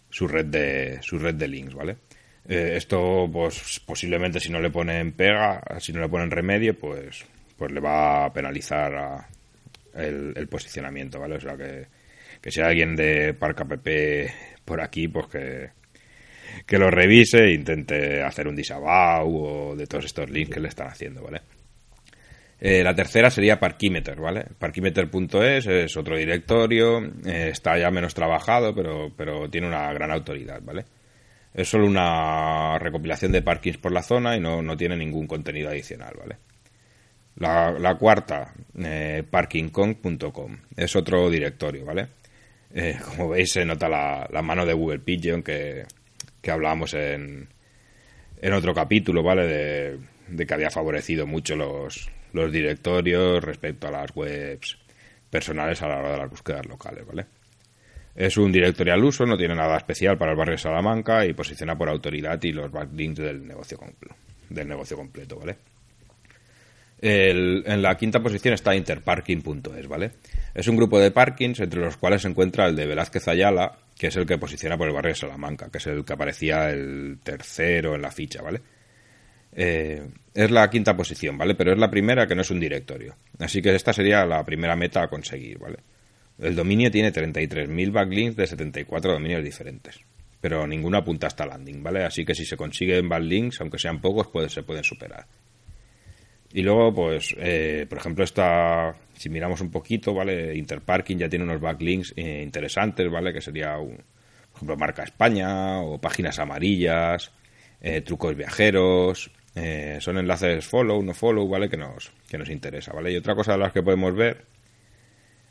su 0.10 0.28
red 0.28 0.46
de 0.46 1.00
su 1.04 1.20
red 1.20 1.36
de 1.36 1.48
links, 1.48 1.76
¿vale? 1.76 1.98
Eh, 2.48 2.74
esto, 2.78 3.30
pues 3.32 3.80
posiblemente 3.86 4.40
si 4.40 4.52
no 4.52 4.60
le 4.60 4.72
ponen 4.72 5.12
pega, 5.12 5.62
si 5.80 5.94
no 5.94 6.02
le 6.02 6.10
ponen 6.10 6.32
remedio, 6.32 6.78
pues, 6.78 7.24
pues 7.56 7.72
le 7.72 7.80
va 7.80 8.26
a 8.26 8.34
penalizar 8.34 9.28
el, 10.00 10.48
posicionamiento, 10.48 11.20
¿vale? 11.20 11.36
O 11.36 11.40
sea 11.40 11.56
que, 11.56 11.88
que 12.42 12.52
si 12.52 12.62
alguien 12.62 12.96
de 12.96 13.34
Park 13.34 13.62
App 13.62 13.88
por 14.66 14.82
aquí, 14.82 15.08
pues 15.08 15.28
que, 15.28 15.70
que 16.66 16.78
lo 16.78 16.90
revise 16.90 17.46
e 17.46 17.54
intente 17.54 18.24
hacer 18.24 18.48
un 18.48 18.56
disavow 18.56 19.28
o 19.28 19.76
de 19.76 19.88
todos 19.88 20.06
estos 20.06 20.30
links 20.30 20.54
que 20.54 20.60
le 20.60 20.70
están 20.70 20.88
haciendo, 20.88 21.24
¿vale? 21.24 21.42
Eh, 22.62 22.84
la 22.84 22.94
tercera 22.94 23.30
sería 23.30 23.60
Parkimeter, 23.60 24.20
¿vale? 24.20 24.46
Parkimeter.es 24.58 25.66
es 25.66 25.96
otro 25.96 26.18
directorio, 26.18 27.00
eh, 27.26 27.50
está 27.52 27.78
ya 27.78 27.90
menos 27.90 28.14
trabajado, 28.14 28.76
pero, 28.76 29.12
pero 29.16 29.50
tiene 29.50 29.68
una 29.68 29.94
gran 29.94 30.12
autoridad, 30.12 30.62
¿vale? 30.62 30.84
Es 31.54 31.70
solo 31.70 31.88
una 31.88 32.78
recopilación 32.78 33.32
de 33.32 33.42
parkings 33.42 33.78
por 33.78 33.92
la 33.92 34.04
zona 34.04 34.36
y 34.36 34.42
no, 34.42 34.78
tiene 34.78 34.98
ningún 34.98 35.26
contenido 35.26 35.70
adicional, 35.70 36.14
¿vale? 36.20 36.38
La, 37.40 37.96
cuarta, 37.98 38.54
eh, 38.78 39.24
parkingkong.com, 39.30 40.58
es 40.76 40.96
otro 40.96 41.30
directorio, 41.30 41.86
¿vale? 41.86 42.08
Eh, 42.74 42.98
como 43.06 43.30
veis, 43.30 43.52
se 43.54 43.64
nota 43.66 43.88
la, 43.88 44.42
mano 44.42 44.66
de 44.66 44.74
Google 44.74 45.00
Pigeon 45.00 45.42
que, 45.42 45.86
que 46.42 46.52
hablábamos 46.52 46.94
en, 46.94 47.48
en 48.42 48.54
otro 48.54 48.74
capítulo, 48.74 49.24
¿vale? 49.24 49.48
De, 49.48 50.00
de, 50.28 50.46
que 50.46 50.54
había 50.54 50.70
favorecido 50.70 51.26
mucho 51.26 51.56
los, 51.56 52.10
los 52.34 52.52
directorios 52.52 53.42
respecto 53.42 53.88
a 53.88 53.92
las 53.92 54.14
webs 54.14 54.78
personales 55.30 55.82
a 55.82 55.88
la 55.88 56.00
hora 56.00 56.12
de 56.12 56.18
las 56.18 56.30
búsquedas 56.30 56.66
locales, 56.66 57.06
¿vale? 57.08 57.26
Es 58.16 58.36
un 58.36 58.52
directorio 58.52 58.94
al 58.94 59.04
uso, 59.04 59.26
no 59.26 59.38
tiene 59.38 59.56
nada 59.56 59.78
especial 59.78 60.18
para 60.18 60.32
el 60.32 60.38
barrio 60.38 60.56
de 60.56 60.58
Salamanca 60.58 61.26
y 61.26 61.32
posiciona 61.32 61.78
por 61.78 61.88
autoridad 61.88 62.42
y 62.44 62.52
los 62.52 62.70
backlinks 62.70 63.20
del 63.20 63.48
negocio, 63.48 63.80
del 64.50 64.68
negocio 64.68 64.98
completo, 64.98 65.40
¿vale? 65.40 65.56
En 67.02 67.82
la 67.82 67.96
quinta 67.96 68.22
posición 68.22 68.54
está 68.54 68.76
interparking.es, 68.76 69.88
¿vale? 69.88 70.12
Es 70.54 70.68
un 70.68 70.76
grupo 70.76 71.00
de 71.00 71.12
parkings 71.12 71.60
entre 71.62 71.80
los 71.80 71.98
cuales 71.98 72.22
se 72.22 72.28
encuentra 72.28 72.66
el 72.68 72.76
de 72.76 72.86
Velázquez 72.86 73.28
Ayala, 73.28 73.78
que 73.98 74.08
es 74.08 74.16
el 74.16 74.26
que 74.26 74.38
posiciona 74.38 74.78
por 74.78 74.88
el 74.88 74.94
barrio 74.94 75.12
de 75.12 75.20
Salamanca, 75.20 75.70
que 75.72 75.78
es 75.78 75.88
el 75.88 76.04
que 76.04 76.14
aparecía 76.14 76.70
el 76.70 77.20
tercero 77.24 77.96
en 77.96 78.02
la 78.02 78.12
ficha, 78.12 78.42
¿vale? 78.42 78.62
Eh, 79.54 80.02
es 80.34 80.52
la 80.52 80.70
quinta 80.70 80.96
posición, 80.96 81.38
¿vale? 81.38 81.56
Pero 81.56 81.74
es 81.74 81.80
la 81.80 81.90
primera 81.90 82.28
que 82.28 82.36
no 82.36 82.42
es 82.42 82.52
un 82.52 82.60
directorio. 82.60 83.16
Así 83.40 83.62
que 83.62 83.76
esta 83.76 83.94
sería 83.94 84.26
la 84.26 84.44
primera 84.44 84.76
meta 84.76 85.04
a 85.04 85.08
conseguir, 85.08 85.58
¿vale? 85.58 85.78
El 86.40 86.56
dominio 86.56 86.90
tiene 86.90 87.12
33.000 87.12 87.92
backlinks 87.92 88.36
de 88.36 88.48
74 88.48 89.14
dominios 89.14 89.44
diferentes. 89.44 90.00
Pero 90.40 90.66
ninguno 90.66 90.98
apunta 90.98 91.28
hasta 91.28 91.46
landing, 91.46 91.84
¿vale? 91.84 92.06
Así 92.06 92.24
que 92.24 92.34
si 92.34 92.46
se 92.46 92.56
consiguen 92.56 93.10
backlinks, 93.10 93.60
aunque 93.60 93.78
sean 93.78 94.00
pocos, 94.00 94.28
pues 94.28 94.54
se 94.54 94.64
pueden 94.64 94.84
superar. 94.84 95.26
Y 96.52 96.64
luego, 96.64 96.94
pues, 96.94 97.36
eh, 97.38 97.86
por 97.88 98.00
ejemplo, 98.00 98.24
esta, 98.24 98.96
si 99.14 99.30
miramos 99.30 99.62
un 99.62 99.70
poquito, 99.70 100.14
¿vale? 100.14 100.56
Interparking 100.56 101.20
ya 101.20 101.30
tiene 101.30 101.46
unos 101.46 101.62
backlinks 101.62 102.14
eh, 102.16 102.42
interesantes, 102.44 103.10
¿vale? 103.10 103.32
Que 103.32 103.42
sería, 103.42 103.78
un, 103.78 103.96
por 103.98 104.56
ejemplo, 104.56 104.78
marca 104.78 105.04
España 105.04 105.80
o 105.82 106.00
páginas 106.00 106.40
amarillas, 106.40 107.32
eh, 107.82 108.02
trucos 108.02 108.36
viajeros, 108.36 109.32
son 110.00 110.18
enlaces 110.18 110.66
follow, 110.66 111.04
no 111.04 111.14
follow, 111.14 111.48
¿vale? 111.48 111.70
Que 111.70 111.76
nos, 111.76 112.12
que 112.30 112.38
nos 112.38 112.50
interesa, 112.50 112.94
¿vale? 112.94 113.12
Y 113.12 113.18
otra 113.18 113.36
cosa 113.36 113.54
de 113.54 113.58
las 113.58 113.74
que 113.74 113.84
podemos 113.84 114.16
ver 114.16 114.46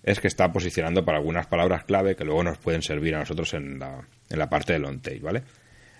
es 0.02 0.18
que 0.20 0.28
está 0.28 0.50
posicionando 0.50 1.04
para 1.04 1.18
algunas 1.18 1.46
palabras 1.46 1.84
clave 1.84 2.16
que 2.16 2.24
luego 2.24 2.42
nos 2.42 2.56
pueden 2.56 2.80
servir 2.80 3.14
a 3.14 3.18
nosotros 3.18 3.52
en 3.52 3.78
la, 3.78 4.00
en 4.30 4.38
la 4.38 4.48
parte 4.48 4.72
del 4.72 4.86
on-tape, 4.86 5.20
¿vale? 5.20 5.42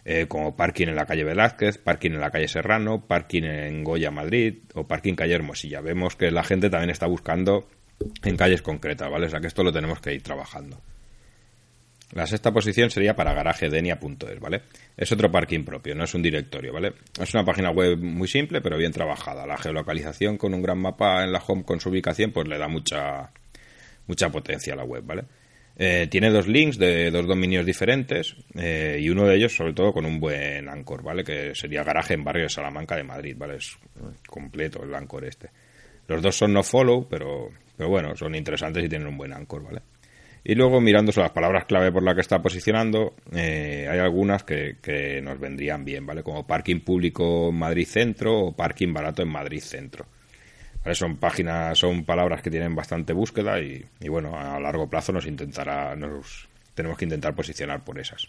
Eh, 0.05 0.27
como 0.27 0.57
parking 0.57 0.89
en 0.89 0.97
la 0.97 1.07
calle 1.07 1.25
Velázquez, 1.25 1.79
parking 1.79 2.13
en 2.13 2.21
la 2.21 2.31
calle 2.31 2.49
Serrano, 2.49 3.07
parking 3.07 3.43
en 3.43 3.85
Goya, 3.85 4.11
Madrid 4.11 4.59
o 4.75 4.87
parking 4.87 5.15
calle 5.15 5.35
Hermosilla. 5.35 5.81
Vemos 5.81 6.17
que 6.17 6.31
la 6.31 6.45
gente 6.45 6.71
también 6.71 6.91
está 6.91 7.07
buscando 7.07 7.69
en 8.23 8.37
calles 8.37 8.63
concretas, 8.63 9.11
¿vale? 9.11 9.27
O 9.27 9.31
sea 9.31 9.41
que 9.41 9.49
esto 9.49 9.63
lo 9.63 9.73
tenemos 9.73 10.01
que 10.01 10.15
ir 10.15 10.23
trabajando. 10.23 10.81
La 12.13 12.27
sexta 12.27 12.53
posición 12.53 12.91
sería 12.91 13.15
para 13.15 13.35
garagedenia.es, 13.35 14.41
¿vale? 14.41 14.63
Es 14.97 15.13
otro 15.13 15.31
parking 15.31 15.63
propio, 15.65 15.95
no 15.95 16.05
es 16.05 16.15
un 16.15 16.23
directorio, 16.23 16.73
¿vale? 16.73 16.95
Es 17.21 17.35
una 17.35 17.45
página 17.45 17.71
web 17.71 17.99
muy 17.99 18.27
simple, 18.27 18.63
pero 18.63 18.79
bien 18.79 18.93
trabajada. 18.93 19.47
La 19.47 19.59
geolocalización 19.59 20.39
con 20.39 20.55
un 20.55 20.63
gran 20.63 20.79
mapa 20.79 21.23
en 21.23 21.33
la 21.33 21.43
home 21.47 21.65
con 21.65 21.81
su 21.81 21.91
ubicación, 21.91 22.33
pues 22.33 22.49
le 22.49 22.57
da 22.57 22.67
mucha, 22.67 23.31
mucha 24.07 24.31
potencia 24.31 24.73
a 24.73 24.77
la 24.77 24.85
web, 24.85 25.05
¿vale? 25.05 25.25
Eh, 25.81 26.09
tiene 26.11 26.31
dos 26.31 26.49
links 26.49 26.77
de 26.77 27.09
dos 27.13 27.25
dominios 27.29 27.65
diferentes 27.65 28.35
eh, 28.57 28.99
y 29.01 29.11
uno 29.11 29.25
de 29.27 29.37
ellos 29.37 29.55
sobre 29.55 29.75
todo 29.75 29.93
con 29.93 30.05
un 30.05 30.19
buen 30.19 30.69
anchor, 30.69 31.05
¿vale? 31.05 31.23
Que 31.23 31.55
sería 31.55 31.85
garaje 31.85 32.15
en 32.15 32.25
barrio 32.25 32.43
de 32.45 32.49
Salamanca 32.49 32.97
de 32.97 33.05
Madrid, 33.05 33.37
¿vale? 33.39 33.59
Es 33.59 33.79
completo 34.27 34.83
el 34.83 34.93
anchor 34.93 35.25
este. 35.25 35.51
Los 36.09 36.21
dos 36.21 36.37
son 36.37 36.53
no 36.53 36.65
follow, 36.65 37.07
pero, 37.09 37.51
pero 37.77 37.89
bueno, 37.89 38.17
son 38.17 38.35
interesantes 38.35 38.85
y 38.85 38.89
tienen 38.89 39.07
un 39.07 39.17
buen 39.17 39.33
anchor, 39.33 39.63
¿vale? 39.63 39.83
Y 40.43 40.57
luego 40.57 40.81
mirando 40.81 41.13
las 41.15 41.31
palabras 41.31 41.67
clave 41.67 41.93
por 41.93 42.03
las 42.03 42.15
que 42.17 42.23
está 42.23 42.43
posicionando, 42.43 43.15
eh, 43.33 43.87
hay 43.89 43.99
algunas 44.01 44.43
que, 44.43 44.79
que 44.83 45.21
nos 45.21 45.39
vendrían 45.39 45.85
bien, 45.85 46.05
¿vale? 46.05 46.25
Como 46.25 46.45
parking 46.45 46.81
público 46.81 47.51
en 47.51 47.57
Madrid 47.57 47.87
Centro 47.87 48.37
o 48.37 48.53
parking 48.53 48.93
barato 48.93 49.23
en 49.23 49.29
Madrid 49.29 49.61
Centro. 49.61 50.07
Son 50.95 51.17
páginas, 51.17 51.79
son 51.79 52.05
palabras 52.05 52.43
que 52.43 52.51
tienen 52.51 52.75
bastante 52.75 53.13
búsqueda 53.13 53.61
y, 53.61 54.09
bueno, 54.09 54.39
a 54.39 54.59
largo 54.61 54.89
plazo 54.89 55.13
nos 55.13 55.27
intentará, 55.27 55.95
nos 55.97 56.49
tenemos 56.75 56.97
que 56.97 57.05
intentar 57.05 57.35
posicionar 57.35 57.85
por 57.85 57.99
esas. 57.99 58.29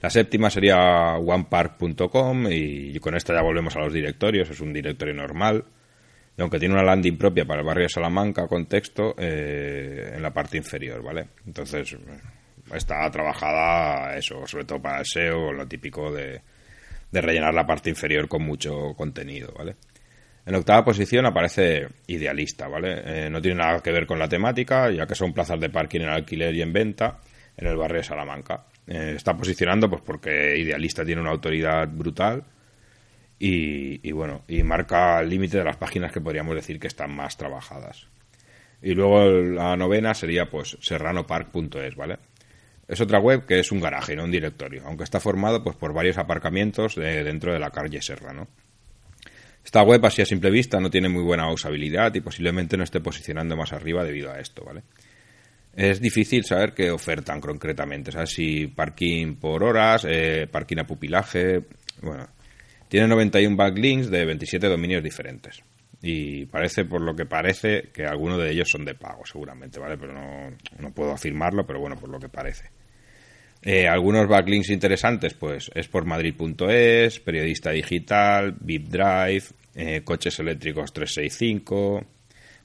La 0.00 0.10
séptima 0.10 0.48
sería 0.50 1.16
onepark.com 1.16 2.46
y 2.50 2.98
con 3.00 3.16
esta 3.16 3.34
ya 3.34 3.42
volvemos 3.42 3.74
a 3.76 3.80
los 3.80 3.92
directorios, 3.92 4.48
es 4.50 4.60
un 4.60 4.72
directorio 4.72 5.14
normal. 5.14 5.64
Aunque 6.38 6.60
tiene 6.60 6.74
una 6.74 6.84
landing 6.84 7.18
propia 7.18 7.44
para 7.44 7.62
el 7.62 7.66
barrio 7.66 7.82
de 7.82 7.88
Salamanca 7.88 8.46
con 8.46 8.66
texto 8.66 9.16
eh, 9.18 10.12
en 10.14 10.22
la 10.22 10.32
parte 10.32 10.56
inferior, 10.56 11.02
¿vale? 11.02 11.30
Entonces 11.44 11.96
está 12.72 13.10
trabajada 13.10 14.16
eso, 14.16 14.46
sobre 14.46 14.64
todo 14.64 14.80
para 14.80 15.00
el 15.00 15.04
SEO, 15.06 15.52
lo 15.52 15.66
típico 15.66 16.12
de 16.12 16.40
rellenar 17.10 17.52
la 17.54 17.66
parte 17.66 17.90
inferior 17.90 18.28
con 18.28 18.42
mucho 18.42 18.94
contenido, 18.94 19.52
¿vale? 19.58 19.74
En 20.48 20.54
octava 20.54 20.82
posición 20.82 21.26
aparece 21.26 21.86
Idealista, 22.06 22.68
¿vale? 22.68 23.02
Eh, 23.04 23.28
no 23.28 23.38
tiene 23.38 23.58
nada 23.58 23.80
que 23.80 23.92
ver 23.92 24.06
con 24.06 24.18
la 24.18 24.30
temática, 24.30 24.90
ya 24.90 25.06
que 25.06 25.14
son 25.14 25.34
plazas 25.34 25.60
de 25.60 25.68
parking 25.68 26.00
en 26.00 26.08
alquiler 26.08 26.54
y 26.54 26.62
en 26.62 26.72
venta 26.72 27.18
en 27.54 27.66
el 27.66 27.76
barrio 27.76 27.98
de 27.98 28.04
Salamanca. 28.04 28.64
Eh, 28.86 29.12
está 29.14 29.36
posicionando 29.36 29.90
pues 29.90 30.00
porque 30.00 30.56
Idealista 30.56 31.04
tiene 31.04 31.20
una 31.20 31.32
autoridad 31.32 31.86
brutal 31.86 32.44
y, 33.38 34.10
bueno, 34.10 34.44
y 34.48 34.62
marca 34.62 35.20
el 35.20 35.28
límite 35.28 35.58
de 35.58 35.64
las 35.64 35.76
páginas 35.76 36.12
que 36.12 36.22
podríamos 36.22 36.54
decir 36.54 36.80
que 36.80 36.86
están 36.86 37.14
más 37.14 37.36
trabajadas. 37.36 38.08
Y 38.80 38.94
luego 38.94 39.26
la 39.26 39.76
novena 39.76 40.14
sería 40.14 40.48
pues 40.48 40.78
serranopark.es, 40.80 41.94
¿vale? 41.94 42.16
Es 42.88 43.02
otra 43.02 43.20
web 43.20 43.44
que 43.44 43.60
es 43.60 43.70
un 43.70 43.80
garaje, 43.80 44.16
no 44.16 44.24
un 44.24 44.30
directorio, 44.30 44.84
aunque 44.86 45.04
está 45.04 45.20
formado 45.20 45.62
pues 45.62 45.76
por 45.76 45.92
varios 45.92 46.16
aparcamientos 46.16 46.94
dentro 46.94 47.52
de 47.52 47.58
la 47.58 47.68
calle 47.68 48.00
Serrano. 48.00 48.48
Esta 49.68 49.82
web, 49.82 50.02
así 50.06 50.22
a 50.22 50.24
simple 50.24 50.50
vista, 50.50 50.80
no 50.80 50.88
tiene 50.88 51.10
muy 51.10 51.22
buena 51.22 51.52
usabilidad 51.52 52.14
y 52.14 52.22
posiblemente 52.22 52.78
no 52.78 52.84
esté 52.84 53.00
posicionando 53.00 53.54
más 53.54 53.74
arriba 53.74 54.02
debido 54.02 54.32
a 54.32 54.40
esto, 54.40 54.64
¿vale? 54.64 54.82
Es 55.76 56.00
difícil 56.00 56.42
saber 56.42 56.72
qué 56.72 56.90
ofertan 56.90 57.38
concretamente, 57.38 58.10
¿sabes? 58.10 58.30
Si 58.30 58.68
parking 58.68 59.34
por 59.34 59.62
horas, 59.62 60.06
eh, 60.08 60.48
parking 60.50 60.78
a 60.78 60.86
pupilaje, 60.86 61.64
bueno, 62.00 62.26
Tiene 62.88 63.08
91 63.08 63.56
backlinks 63.56 64.10
de 64.10 64.24
27 64.24 64.68
dominios 64.68 65.02
diferentes. 65.02 65.62
Y 66.00 66.46
parece, 66.46 66.86
por 66.86 67.02
lo 67.02 67.14
que 67.14 67.26
parece, 67.26 67.90
que 67.92 68.06
algunos 68.06 68.38
de 68.38 68.50
ellos 68.50 68.70
son 68.70 68.86
de 68.86 68.94
pago, 68.94 69.26
seguramente, 69.26 69.78
¿vale? 69.78 69.98
Pero 69.98 70.14
no, 70.14 70.50
no 70.78 70.92
puedo 70.94 71.12
afirmarlo, 71.12 71.66
pero 71.66 71.78
bueno, 71.78 71.96
por 71.96 72.08
lo 72.08 72.18
que 72.18 72.30
parece. 72.30 72.70
Eh, 73.62 73.88
algunos 73.88 74.28
backlinks 74.28 74.70
interesantes, 74.70 75.34
pues 75.34 75.70
es 75.74 75.88
Periodista 77.20 77.70
Digital, 77.70 78.56
VIP 78.60 78.88
Drive, 78.88 79.44
eh, 79.74 80.02
Coches 80.04 80.38
Eléctricos 80.38 80.92
365, 80.92 82.04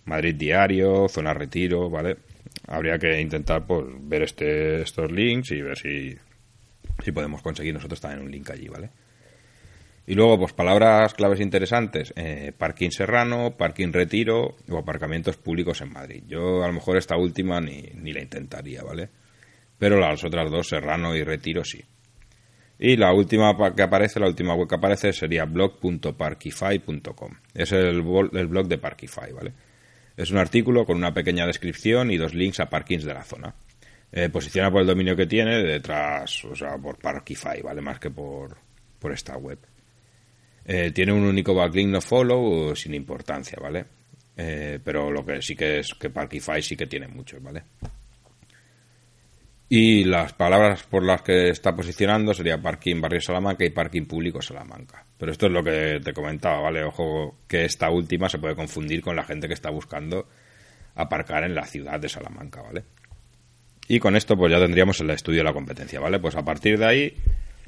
Madrid 0.05 0.35
Diario, 0.35 1.07
Zona 1.09 1.33
Retiro, 1.33 1.89
¿vale? 1.89 2.17
Habría 2.67 2.97
que 2.99 3.19
intentar 3.19 3.65
pues, 3.65 3.85
ver 4.01 4.23
este, 4.23 4.81
estos 4.81 5.11
links 5.11 5.51
y 5.51 5.61
ver 5.61 5.77
si, 5.77 6.15
si 7.03 7.11
podemos 7.11 7.41
conseguir 7.41 7.73
nosotros 7.73 7.99
también 7.99 8.23
un 8.23 8.31
link 8.31 8.49
allí, 8.51 8.67
¿vale? 8.67 8.89
Y 10.05 10.15
luego, 10.15 10.37
pues 10.37 10.53
palabras 10.53 11.13
claves 11.13 11.39
interesantes, 11.39 12.13
eh, 12.17 12.51
parking 12.57 12.89
serrano, 12.89 13.55
parking 13.57 13.93
retiro 13.93 14.57
o 14.69 14.77
aparcamientos 14.77 15.37
públicos 15.37 15.79
en 15.81 15.93
Madrid. 15.93 16.23
Yo 16.27 16.61
a 16.63 16.67
lo 16.67 16.73
mejor 16.73 16.97
esta 16.97 17.15
última 17.15 17.61
ni, 17.61 17.83
ni 17.95 18.11
la 18.11 18.21
intentaría, 18.21 18.83
¿vale? 18.83 19.09
Pero 19.83 19.99
las 19.99 20.23
otras 20.23 20.49
dos, 20.49 20.69
serrano 20.69 21.13
y 21.13 21.25
retiro, 21.25 21.65
sí. 21.65 21.83
Y 22.79 22.95
la 22.95 23.11
última 23.11 23.53
que 23.75 23.81
aparece, 23.81 24.17
la 24.17 24.27
última 24.27 24.55
web 24.55 24.65
que 24.65 24.75
aparece 24.75 25.11
sería 25.11 25.43
blog.parkify.com. 25.43 27.31
Es 27.53 27.73
el, 27.73 28.01
blog 28.01 28.67
de 28.69 28.77
Parkify, 28.77 29.33
¿vale? 29.33 29.51
Es 30.15 30.31
un 30.31 30.37
artículo 30.37 30.85
con 30.85 30.95
una 30.95 31.13
pequeña 31.13 31.45
descripción 31.45 32.11
y 32.11 32.17
dos 32.17 32.33
links 32.33 32.61
a 32.61 32.69
parkings 32.69 33.03
de 33.03 33.13
la 33.13 33.25
zona. 33.25 33.53
Eh, 34.09 34.29
posiciona 34.29 34.71
por 34.71 34.79
el 34.79 34.87
dominio 34.87 35.17
que 35.17 35.25
tiene 35.25 35.61
detrás, 35.61 36.45
o 36.45 36.55
sea, 36.55 36.77
por 36.77 36.97
Parkify, 36.97 37.61
¿vale? 37.61 37.81
Más 37.81 37.99
que 37.99 38.09
por, 38.09 38.55
por 38.99 39.11
esta 39.11 39.35
web. 39.35 39.59
Eh, 40.63 40.91
tiene 40.91 41.11
un 41.11 41.25
único 41.25 41.53
backlink 41.53 41.89
no 41.89 41.99
follow 41.99 42.73
sin 42.73 42.93
importancia, 42.93 43.57
¿vale? 43.61 43.83
Eh, 44.37 44.79
pero 44.81 45.11
lo 45.11 45.25
que 45.25 45.41
sí 45.41 45.57
que 45.57 45.79
es 45.79 45.93
que 45.93 46.09
Parkify 46.09 46.61
sí 46.61 46.77
que 46.77 46.87
tiene 46.87 47.09
muchos, 47.09 47.43
¿vale? 47.43 47.63
Y 49.69 50.03
las 50.03 50.33
palabras 50.33 50.83
por 50.83 51.03
las 51.03 51.21
que 51.21 51.49
está 51.49 51.75
posicionando 51.75 52.33
sería 52.33 52.61
parking 52.61 53.01
barrio 53.01 53.21
Salamanca 53.21 53.65
y 53.65 53.71
parking 53.71 54.05
público 54.05 54.41
Salamanca. 54.41 55.05
Pero 55.17 55.31
esto 55.31 55.47
es 55.47 55.51
lo 55.51 55.63
que 55.63 55.99
te 56.03 56.13
comentaba, 56.13 56.59
¿vale? 56.59 56.83
Ojo 56.83 57.39
que 57.47 57.65
esta 57.65 57.89
última 57.89 58.29
se 58.29 58.37
puede 58.37 58.55
confundir 58.55 59.01
con 59.01 59.15
la 59.15 59.23
gente 59.23 59.47
que 59.47 59.53
está 59.53 59.71
buscando 59.71 60.27
aparcar 60.95 61.43
en 61.43 61.55
la 61.55 61.65
ciudad 61.65 61.99
de 61.99 62.09
Salamanca, 62.09 62.61
¿vale? 62.61 62.83
Y 63.87 63.99
con 63.99 64.15
esto 64.15 64.37
pues 64.37 64.51
ya 64.51 64.59
tendríamos 64.59 64.99
el 65.01 65.09
estudio 65.09 65.39
de 65.39 65.45
la 65.45 65.53
competencia, 65.53 65.99
¿vale? 65.99 66.19
Pues 66.19 66.35
a 66.35 66.43
partir 66.43 66.77
de 66.77 66.85
ahí 66.85 67.13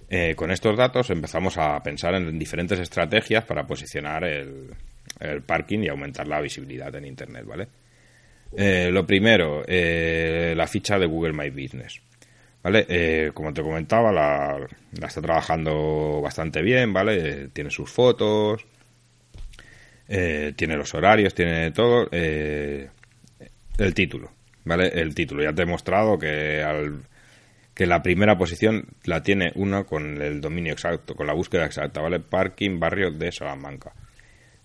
eh, 0.09 0.35
con 0.35 0.51
estos 0.51 0.77
datos 0.77 1.09
empezamos 1.09 1.57
a 1.57 1.81
pensar 1.81 2.13
en 2.15 2.37
diferentes 2.37 2.79
estrategias 2.79 3.43
para 3.43 3.65
posicionar 3.65 4.23
el, 4.23 4.71
parking 5.45 5.79
y 5.79 5.87
aumentar 5.87 6.27
la 6.27 6.41
visibilidad 6.41 6.93
en 6.95 7.05
Internet, 7.05 7.45
¿vale? 7.45 7.67
Eh, 8.55 8.89
lo 8.91 9.05
primero, 9.05 9.63
eh, 9.67 10.53
la 10.55 10.67
ficha 10.67 10.97
de 10.97 11.05
Google 11.05 11.33
My 11.33 11.49
Business. 11.49 12.01
¿Vale? 12.63 13.31
como 13.31 13.53
te 13.53 13.61
comentaba, 13.61 14.11
la, 14.11 14.57
está 14.91 15.21
trabajando 15.21 16.19
bastante 16.19 16.63
bien, 16.63 16.91
¿vale? 16.91 17.49
tiene 17.49 17.69
sus 17.69 17.91
fotos, 17.91 18.65
tiene 20.07 20.75
los 20.75 20.91
horarios, 20.95 21.35
tiene 21.35 21.69
todo. 21.69 22.09
el 22.11 22.89
título, 23.93 24.31
¿vale? 24.63 24.87
El 24.87 25.13
título. 25.13 25.43
Ya 25.43 25.53
te 25.53 25.61
he 25.61 25.67
mostrado 25.67 26.17
que 26.17 26.63
al 26.63 27.03
que 27.75 27.85
la 27.85 28.01
primera 28.01 28.37
posición 28.37 28.87
la 29.03 29.21
tiene 29.21 29.51
uno 29.55 29.85
con 29.85 30.21
el 30.21 30.39
dominio 30.39 30.71
exacto, 30.71 31.13
con 31.13 31.27
la 31.27 31.33
búsqueda 31.33 31.65
exacta, 31.65 32.01
¿vale? 32.01 32.21
Parking 32.21 32.79
Barrio 32.79 33.11
de 33.11 33.31
Salamanca. 33.33 33.91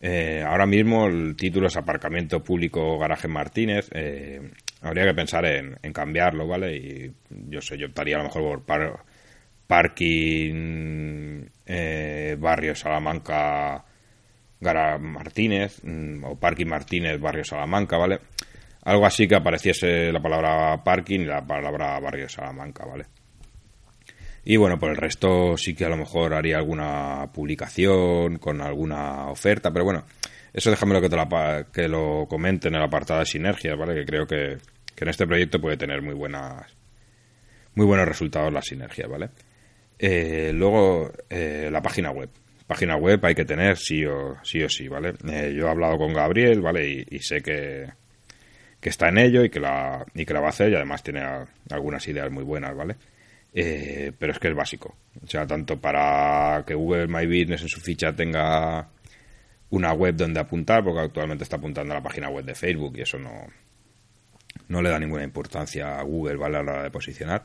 Eh, 0.00 0.42
ahora 0.46 0.64
mismo 0.64 1.06
el 1.06 1.36
título 1.36 1.66
es 1.66 1.76
Aparcamiento 1.76 2.42
Público 2.42 2.98
Garaje 2.98 3.28
Martínez. 3.28 3.88
Eh, 3.92 4.40
habría 4.80 5.04
que 5.04 5.14
pensar 5.14 5.44
en, 5.44 5.76
cambiarlo, 5.92 6.46
¿vale? 6.46 6.76
Y 6.76 7.12
yo 7.48 7.60
sé, 7.60 7.76
yo 7.76 7.86
optaría 7.88 8.16
a 8.16 8.18
lo 8.20 8.24
mejor 8.24 8.64
por 8.64 9.04
Parking 9.66 11.44
eh, 11.66 12.36
Barrio 12.38 12.74
Salamanca 12.74 13.84
Gara 14.60 14.98
Martínez 14.98 15.80
mm, 15.84 16.24
o 16.24 16.36
Parking 16.38 16.66
Martínez 16.66 17.20
Barrio 17.20 17.44
Salamanca, 17.44 17.96
¿vale? 17.98 18.20
Algo 18.82 19.06
así 19.06 19.28
que 19.28 19.36
apareciese 19.36 20.10
la 20.10 20.20
palabra 20.20 20.82
parking 20.82 21.20
y 21.20 21.24
la 21.26 21.46
palabra 21.46 22.00
barrio 22.00 22.28
Salamanca, 22.28 22.86
¿vale? 22.86 23.04
Y 24.44 24.56
bueno, 24.56 24.78
por 24.78 24.90
el 24.90 24.96
resto 24.96 25.56
sí 25.56 25.74
que 25.74 25.84
a 25.84 25.88
lo 25.88 25.96
mejor 25.96 26.34
haría 26.34 26.56
alguna 26.56 27.30
publicación 27.32 28.38
con 28.38 28.60
alguna 28.60 29.28
oferta, 29.28 29.70
pero 29.70 29.84
bueno, 29.84 30.04
eso 30.52 30.70
déjamelo 30.70 31.00
que, 31.00 31.08
te 31.08 31.16
la, 31.16 31.66
que 31.72 31.88
lo 31.88 32.26
comente 32.28 32.68
en 32.68 32.74
el 32.74 32.82
apartado 32.82 33.20
de 33.20 33.26
sinergias, 33.26 33.78
¿vale? 33.78 33.94
Que 33.94 34.04
creo 34.04 34.26
que, 34.26 34.58
en 34.96 35.08
este 35.08 35.26
proyecto 35.26 35.60
puede 35.60 35.78
tener 35.78 36.02
muy 36.02 36.14
buenas 36.14 36.66
muy 37.74 37.86
buenos 37.86 38.06
resultados 38.06 38.52
la 38.52 38.60
sinergia, 38.60 39.06
¿vale? 39.06 39.30
Eh, 39.98 40.52
luego, 40.52 41.10
eh, 41.30 41.70
la 41.72 41.80
página 41.80 42.10
web. 42.10 42.28
Página 42.66 42.96
web 42.96 43.24
hay 43.24 43.34
que 43.34 43.44
tener 43.46 43.78
sí 43.78 44.04
o 44.04 44.36
sí, 44.42 44.62
o 44.62 44.68
sí 44.68 44.88
¿vale? 44.88 45.14
Eh, 45.26 45.54
yo 45.56 45.66
he 45.66 45.70
hablado 45.70 45.96
con 45.96 46.12
Gabriel, 46.12 46.60
¿vale? 46.60 47.06
y 47.08 47.18
sé 47.20 47.40
que, 47.40 47.86
que 48.80 48.88
está 48.88 49.08
en 49.08 49.18
ello 49.18 49.44
y 49.44 49.50
que 49.50 49.60
la, 49.60 50.04
y 50.14 50.24
que 50.24 50.32
la 50.32 50.40
va 50.40 50.46
a 50.46 50.50
hacer 50.50 50.70
y 50.70 50.74
además 50.74 51.02
tiene 51.02 51.22
algunas 51.70 52.06
ideas 52.08 52.30
muy 52.30 52.44
buenas, 52.44 52.74
¿vale? 52.74 52.96
Eh, 53.52 54.12
pero 54.18 54.32
es 54.32 54.38
que 54.38 54.48
es 54.48 54.54
básico. 54.54 54.96
O 55.22 55.26
sea, 55.26 55.46
tanto 55.46 55.80
para 55.80 56.64
que 56.66 56.74
Google 56.74 57.08
My 57.08 57.26
Business 57.26 57.62
en 57.62 57.68
su 57.68 57.80
ficha 57.80 58.14
tenga 58.14 58.88
una 59.70 59.92
web 59.92 60.16
donde 60.16 60.40
apuntar, 60.40 60.84
porque 60.84 61.00
actualmente 61.00 61.44
está 61.44 61.56
apuntando 61.56 61.92
a 61.92 61.96
la 61.96 62.02
página 62.02 62.28
web 62.28 62.44
de 62.44 62.54
Facebook 62.54 62.96
y 62.96 63.02
eso 63.02 63.18
no, 63.18 63.46
no 64.68 64.82
le 64.82 64.90
da 64.90 64.98
ninguna 64.98 65.24
importancia 65.24 65.98
a 65.98 66.02
Google, 66.02 66.36
¿vale? 66.36 66.58
A 66.58 66.62
la 66.62 66.72
hora 66.72 66.82
de 66.84 66.90
posicionar. 66.90 67.44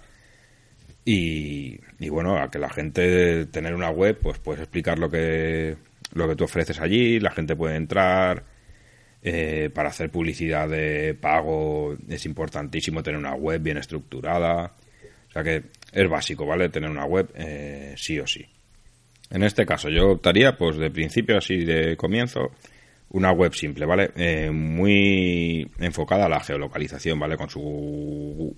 Y, 1.08 1.78
bueno, 2.10 2.38
a 2.38 2.50
que 2.50 2.58
la 2.58 2.70
gente 2.70 3.46
tener 3.48 3.76
una 3.76 3.92
web, 3.92 4.18
pues 4.20 4.40
puedes 4.40 4.62
explicar 4.62 4.98
lo 4.98 5.10
que, 5.10 5.78
lo 6.14 6.28
que 6.28 6.36
tú 6.36 6.46
ofreces 6.46 6.80
allí, 6.80 7.20
la 7.20 7.30
gente 7.32 7.56
puede 7.56 7.76
entrar, 7.76 8.44
eh, 9.22 9.70
para 9.74 9.90
hacer 9.90 10.12
publicidad 10.12 10.68
de 10.70 11.16
pago 11.20 11.96
es 12.10 12.26
importantísimo 12.26 13.04
tener 13.04 13.20
una 13.20 13.36
web 13.36 13.62
bien 13.62 13.78
estructurada. 13.78 14.74
Sea 15.36 15.44
que 15.44 15.64
es 15.92 16.10
básico, 16.10 16.46
¿vale? 16.46 16.70
Tener 16.70 16.90
una 16.90 17.04
web 17.04 17.30
eh, 17.36 17.94
sí 17.98 18.18
o 18.20 18.26
sí. 18.26 18.46
En 19.30 19.44
este 19.44 19.66
caso 19.66 19.90
yo 19.90 20.12
optaría, 20.12 20.58
pues 20.58 20.78
de 20.78 20.90
principio 20.90 21.38
así 21.38 21.66
de 21.66 21.98
comienzo, 21.98 22.52
una 23.10 23.34
web 23.34 23.54
simple, 23.54 23.86
¿vale? 23.86 24.12
Eh, 24.16 24.50
muy 24.50 25.70
enfocada 25.80 26.28
a 26.28 26.30
la 26.30 26.40
geolocalización, 26.40 27.20
¿vale? 27.20 27.36
Con 27.36 27.50
su 27.50 28.56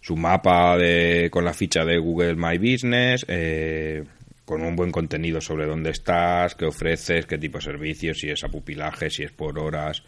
su 0.00 0.16
mapa 0.16 0.76
de, 0.76 1.28
con 1.30 1.44
la 1.44 1.54
ficha 1.54 1.84
de 1.84 1.98
Google 1.98 2.34
My 2.34 2.58
Business, 2.58 3.24
eh, 3.28 4.02
con 4.44 4.62
un 4.62 4.74
buen 4.74 4.90
contenido 4.90 5.40
sobre 5.40 5.66
dónde 5.66 5.90
estás, 5.90 6.56
qué 6.56 6.64
ofreces, 6.64 7.26
qué 7.26 7.38
tipo 7.38 7.58
de 7.58 7.64
servicios, 7.64 8.18
si 8.18 8.28
es 8.28 8.42
a 8.42 8.48
pupilaje, 8.48 9.08
si 9.08 9.22
es 9.22 9.30
por 9.30 9.56
horas 9.56 10.02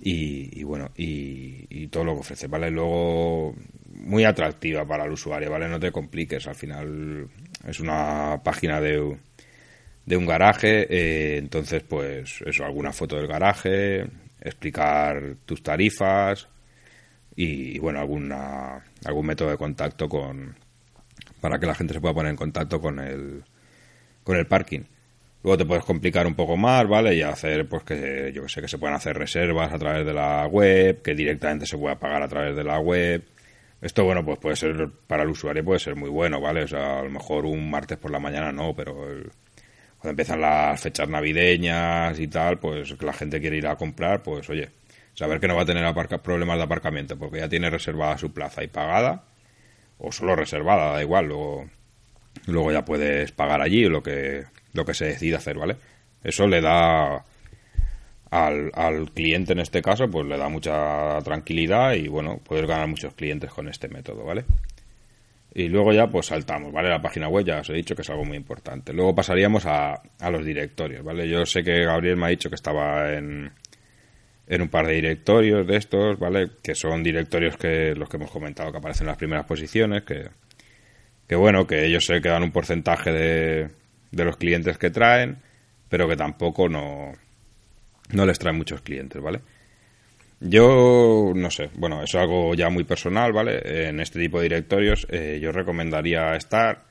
y, 0.00 0.62
bueno, 0.62 0.90
y, 0.96 1.88
todo 1.88 2.04
lo 2.04 2.14
que 2.14 2.20
ofrece, 2.20 2.46
¿vale? 2.46 2.70
Luego, 2.70 3.54
muy 4.00 4.24
atractiva 4.24 4.86
para 4.86 5.04
el 5.04 5.12
usuario, 5.12 5.50
¿vale? 5.50 5.68
No 5.68 5.80
te 5.80 5.92
compliques, 5.92 6.46
al 6.46 6.54
final 6.54 7.28
es 7.66 7.80
una 7.80 8.40
página 8.42 8.80
de, 8.80 9.16
de 10.06 10.16
un 10.16 10.26
garaje, 10.26 10.86
eh, 10.88 11.38
entonces 11.38 11.82
pues 11.82 12.42
eso, 12.46 12.64
alguna 12.64 12.92
foto 12.92 13.16
del 13.16 13.26
garaje, 13.26 14.06
explicar 14.40 15.36
tus 15.44 15.62
tarifas 15.62 16.48
y, 17.36 17.78
bueno, 17.78 18.00
alguna, 18.00 18.84
algún 19.04 19.26
método 19.26 19.50
de 19.50 19.56
contacto 19.56 20.08
con, 20.08 20.56
para 21.40 21.58
que 21.58 21.66
la 21.66 21.74
gente 21.74 21.94
se 21.94 22.00
pueda 22.00 22.14
poner 22.14 22.30
en 22.30 22.36
contacto 22.36 22.80
con 22.80 22.98
el, 22.98 23.44
con 24.24 24.36
el 24.36 24.46
parking. 24.46 24.82
Luego 25.42 25.56
te 25.56 25.64
puedes 25.64 25.84
complicar 25.84 26.26
un 26.26 26.34
poco 26.34 26.56
más, 26.56 26.88
¿vale? 26.88 27.14
Y 27.14 27.22
hacer, 27.22 27.68
pues 27.68 27.84
que 27.84 28.32
yo 28.34 28.42
que 28.42 28.48
sé, 28.48 28.60
que 28.60 28.68
se 28.68 28.78
puedan 28.78 28.96
hacer 28.96 29.16
reservas 29.16 29.72
a 29.72 29.78
través 29.78 30.04
de 30.04 30.12
la 30.12 30.46
web, 30.46 31.00
que 31.00 31.14
directamente 31.14 31.64
se 31.64 31.78
pueda 31.78 31.98
pagar 31.98 32.22
a 32.22 32.28
través 32.28 32.56
de 32.56 32.64
la 32.64 32.80
web. 32.80 33.22
Esto, 33.80 34.04
bueno, 34.04 34.24
pues 34.24 34.38
puede 34.38 34.56
ser, 34.56 34.90
para 35.06 35.22
el 35.22 35.30
usuario 35.30 35.64
puede 35.64 35.78
ser 35.78 35.94
muy 35.94 36.10
bueno, 36.10 36.40
¿vale? 36.40 36.64
O 36.64 36.68
sea, 36.68 36.98
a 36.98 37.02
lo 37.02 37.10
mejor 37.10 37.46
un 37.46 37.70
martes 37.70 37.96
por 37.98 38.10
la 38.10 38.18
mañana 38.18 38.50
no, 38.50 38.74
pero 38.74 38.94
cuando 39.98 40.10
empiezan 40.10 40.40
las 40.40 40.80
fechas 40.80 41.08
navideñas 41.08 42.18
y 42.18 42.28
tal, 42.28 42.58
pues 42.58 43.00
la 43.00 43.12
gente 43.12 43.40
quiere 43.40 43.56
ir 43.56 43.66
a 43.66 43.76
comprar, 43.76 44.22
pues 44.22 44.48
oye, 44.50 44.70
saber 45.14 45.40
que 45.40 45.48
no 45.48 45.56
va 45.56 45.62
a 45.62 45.66
tener 45.66 45.84
problemas 46.22 46.58
de 46.58 46.64
aparcamiento 46.64 47.18
porque 47.18 47.38
ya 47.38 47.48
tiene 47.48 47.70
reservada 47.70 48.18
su 48.18 48.32
plaza 48.32 48.62
y 48.64 48.68
pagada, 48.68 49.24
o 49.98 50.12
solo 50.12 50.36
reservada, 50.36 50.92
da 50.92 51.02
igual, 51.02 51.26
luego, 51.26 51.68
luego 52.46 52.72
ya 52.72 52.84
puedes 52.84 53.32
pagar 53.32 53.60
allí 53.60 53.84
lo 53.84 54.02
que, 54.02 54.44
lo 54.72 54.84
que 54.84 54.94
se 54.94 55.06
decida 55.06 55.38
hacer, 55.38 55.58
¿vale? 55.58 55.76
Eso 56.22 56.46
le 56.46 56.60
da 56.60 57.24
al, 58.30 58.70
al 58.74 59.10
cliente 59.12 59.52
en 59.52 59.60
este 59.60 59.82
caso, 59.82 60.08
pues 60.10 60.26
le 60.26 60.36
da 60.36 60.48
mucha 60.48 61.18
tranquilidad 61.20 61.94
y 61.94 62.08
bueno, 62.08 62.40
puedes 62.44 62.66
ganar 62.66 62.88
muchos 62.88 63.14
clientes 63.14 63.50
con 63.50 63.68
este 63.68 63.88
método, 63.88 64.24
¿vale? 64.24 64.44
Y 65.54 65.68
luego 65.68 65.92
ya 65.92 66.06
pues 66.08 66.26
saltamos, 66.26 66.72
¿vale? 66.72 66.88
La 66.90 67.00
página 67.00 67.28
web 67.28 67.44
ya 67.44 67.60
os 67.60 67.70
he 67.70 67.74
dicho 67.74 67.96
que 67.96 68.02
es 68.02 68.10
algo 68.10 68.24
muy 68.24 68.36
importante. 68.36 68.92
Luego 68.92 69.14
pasaríamos 69.14 69.64
a, 69.66 69.94
a 70.20 70.30
los 70.30 70.44
directorios, 70.44 71.02
¿vale? 71.02 71.28
Yo 71.28 71.44
sé 71.46 71.64
que 71.64 71.84
Gabriel 71.84 72.16
me 72.16 72.26
ha 72.26 72.28
dicho 72.28 72.50
que 72.50 72.54
estaba 72.54 73.12
en, 73.14 73.50
en 74.46 74.62
un 74.62 74.68
par 74.68 74.86
de 74.86 74.94
directorios 74.94 75.66
de 75.66 75.76
estos, 75.76 76.18
¿vale? 76.18 76.50
Que 76.62 76.74
son 76.74 77.02
directorios 77.02 77.56
que 77.56 77.94
los 77.94 78.08
que 78.08 78.18
hemos 78.18 78.30
comentado 78.30 78.70
que 78.70 78.78
aparecen 78.78 79.04
en 79.04 79.08
las 79.08 79.16
primeras 79.16 79.46
posiciones, 79.46 80.02
que, 80.02 80.28
que 81.26 81.34
bueno, 81.34 81.66
que 81.66 81.86
ellos 81.86 82.04
se 82.04 82.20
quedan 82.20 82.42
un 82.42 82.52
porcentaje 82.52 83.10
de, 83.10 83.68
de 84.10 84.24
los 84.24 84.36
clientes 84.36 84.78
que 84.78 84.90
traen, 84.90 85.38
pero 85.88 86.06
que 86.06 86.16
tampoco 86.16 86.68
no, 86.68 87.12
no 88.12 88.26
les 88.26 88.38
traen 88.38 88.56
muchos 88.56 88.80
clientes, 88.82 89.20
¿vale? 89.20 89.40
Yo 90.40 91.32
no 91.34 91.50
sé, 91.50 91.70
bueno, 91.74 92.02
eso 92.02 92.18
es 92.18 92.22
algo 92.22 92.54
ya 92.54 92.70
muy 92.70 92.84
personal, 92.84 93.32
¿vale? 93.32 93.88
En 93.88 94.00
este 94.00 94.20
tipo 94.20 94.38
de 94.38 94.44
directorios 94.44 95.06
eh, 95.10 95.38
yo 95.42 95.50
recomendaría 95.50 96.36
estar, 96.36 96.84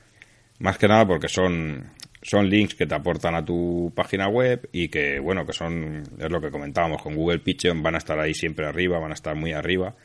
más 0.60 0.78
que 0.78 0.88
nada 0.88 1.06
porque 1.08 1.30
son, 1.30 1.92
son 2.22 2.50
links 2.50 2.76
que 2.76 2.86
te 2.86 2.96
aportan 2.96 3.36
a 3.36 3.46
tu 3.46 3.94
página 3.96 4.28
web 4.28 4.68
y 4.74 4.90
que, 4.90 5.20
bueno, 5.20 5.46
que 5.46 5.54
son, 5.54 6.04
es 6.20 6.30
lo 6.30 6.42
que 6.42 6.52
comentábamos, 6.52 7.02
con 7.02 7.16
Google 7.16 7.40
Pigeon 7.40 7.82
van 7.82 7.96
a 7.96 8.00
estar 8.00 8.20
ahí 8.20 8.34
siempre 8.34 8.66
arriba, 8.66 9.00
van 9.00 9.12
a 9.12 9.16
estar 9.16 9.36
muy 9.36 9.54
arriba. 9.54 9.96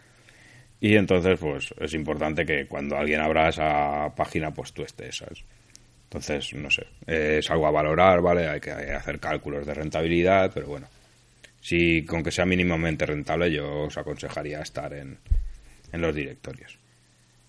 Y 0.80 0.96
entonces, 0.96 1.38
pues 1.38 1.74
es 1.80 1.94
importante 1.94 2.44
que 2.44 2.66
cuando 2.66 2.96
alguien 2.96 3.20
abra 3.20 3.48
esa 3.48 4.12
página, 4.16 4.52
pues 4.52 4.72
tú 4.72 4.82
estés. 4.82 5.24
Entonces, 6.04 6.54
no 6.54 6.70
sé, 6.70 6.86
es 7.06 7.50
algo 7.50 7.66
a 7.66 7.70
valorar, 7.70 8.20
¿vale? 8.20 8.48
Hay 8.48 8.60
que 8.60 8.70
hacer 8.70 9.18
cálculos 9.18 9.66
de 9.66 9.74
rentabilidad, 9.74 10.50
pero 10.52 10.66
bueno, 10.66 10.88
si 11.62 12.04
con 12.04 12.22
que 12.22 12.32
sea 12.32 12.44
mínimamente 12.44 13.06
rentable, 13.06 13.50
yo 13.50 13.84
os 13.84 13.96
aconsejaría 13.96 14.60
estar 14.60 14.92
en, 14.92 15.16
en 15.92 16.00
los 16.02 16.14
directorios. 16.14 16.76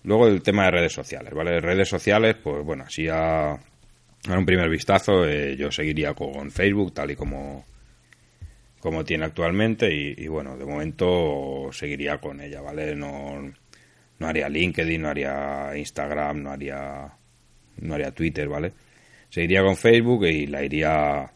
Luego 0.04 0.28
el 0.28 0.40
tema 0.40 0.66
de 0.66 0.70
redes 0.70 0.92
sociales, 0.92 1.34
¿vale? 1.34 1.60
Redes 1.60 1.88
sociales, 1.88 2.36
pues 2.42 2.64
bueno, 2.64 2.84
así 2.84 3.08
a, 3.08 3.50
a 3.52 3.58
un 4.38 4.46
primer 4.46 4.70
vistazo, 4.70 5.26
eh, 5.26 5.56
yo 5.56 5.72
seguiría 5.72 6.14
con 6.14 6.50
Facebook, 6.50 6.94
tal 6.94 7.10
y 7.10 7.16
como, 7.16 7.64
como 8.78 9.04
tiene 9.04 9.24
actualmente, 9.24 9.92
y, 9.92 10.14
y, 10.16 10.28
bueno, 10.28 10.56
de 10.56 10.64
momento 10.64 11.70
seguiría 11.72 12.18
con 12.18 12.40
ella, 12.40 12.60
¿vale? 12.60 12.94
No, 12.94 13.52
no 14.18 14.26
haría 14.26 14.48
LinkedIn, 14.48 15.02
no 15.02 15.08
haría 15.08 15.72
Instagram, 15.74 16.42
no 16.42 16.50
haría 16.52 17.10
no 17.78 17.94
haría 17.94 18.12
Twitter, 18.12 18.48
¿vale? 18.48 18.72
Seguiría 19.28 19.62
con 19.62 19.76
Facebook 19.76 20.26
y 20.26 20.46
la 20.46 20.62
iría 20.62 21.30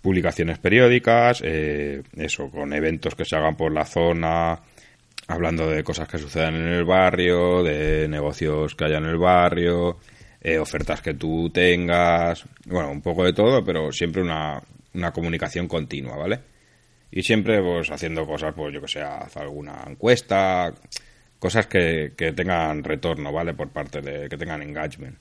publicaciones 0.00 0.58
periódicas, 0.58 1.42
eh, 1.44 2.02
eso, 2.16 2.50
con 2.50 2.72
eventos 2.72 3.14
que 3.14 3.24
se 3.24 3.36
hagan 3.36 3.56
por 3.56 3.72
la 3.72 3.84
zona, 3.84 4.60
hablando 5.26 5.68
de 5.68 5.82
cosas 5.82 6.08
que 6.08 6.18
sucedan 6.18 6.54
en 6.54 6.68
el 6.68 6.84
barrio, 6.84 7.62
de 7.62 8.08
negocios 8.08 8.74
que 8.74 8.84
haya 8.84 8.98
en 8.98 9.06
el 9.06 9.18
barrio, 9.18 9.98
eh, 10.40 10.58
ofertas 10.58 11.02
que 11.02 11.14
tú 11.14 11.50
tengas, 11.50 12.44
bueno, 12.66 12.90
un 12.90 13.02
poco 13.02 13.24
de 13.24 13.32
todo, 13.32 13.64
pero 13.64 13.92
siempre 13.92 14.22
una, 14.22 14.62
una 14.94 15.12
comunicación 15.12 15.68
continua, 15.68 16.16
¿vale? 16.16 16.40
Y 17.10 17.22
siempre, 17.22 17.60
pues, 17.62 17.90
haciendo 17.90 18.26
cosas, 18.26 18.54
pues, 18.54 18.72
yo 18.72 18.80
que 18.80 18.88
sé, 18.88 19.00
alguna 19.00 19.82
encuesta, 19.86 20.72
cosas 21.38 21.66
que, 21.66 22.12
que 22.16 22.32
tengan 22.32 22.84
retorno, 22.84 23.32
¿vale? 23.32 23.54
Por 23.54 23.70
parte 23.70 24.00
de, 24.00 24.28
que 24.28 24.36
tengan 24.36 24.62
engagement. 24.62 25.16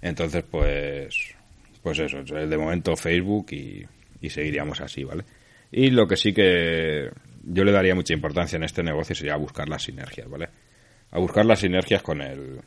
Entonces, 0.00 0.44
pues, 0.50 1.34
pues 1.82 1.98
eso, 1.98 2.22
de 2.22 2.56
momento 2.58 2.96
Facebook 2.96 3.46
y, 3.52 3.86
y 4.22 4.30
seguiríamos 4.30 4.80
así, 4.80 5.04
¿vale? 5.04 5.24
Y 5.70 5.90
lo 5.90 6.06
que 6.06 6.16
sí 6.16 6.32
que 6.32 7.10
yo 7.42 7.64
le 7.64 7.72
daría 7.72 7.94
mucha 7.94 8.14
importancia 8.14 8.56
en 8.56 8.62
este 8.62 8.82
negocio 8.82 9.14
sería 9.14 9.36
buscar 9.36 9.68
las 9.68 9.82
sinergias, 9.82 10.30
¿vale? 10.30 10.48
A 11.10 11.18
buscar 11.18 11.44
las 11.44 11.58
sinergias 11.58 12.02
con 12.02 12.22
el, 12.22 12.60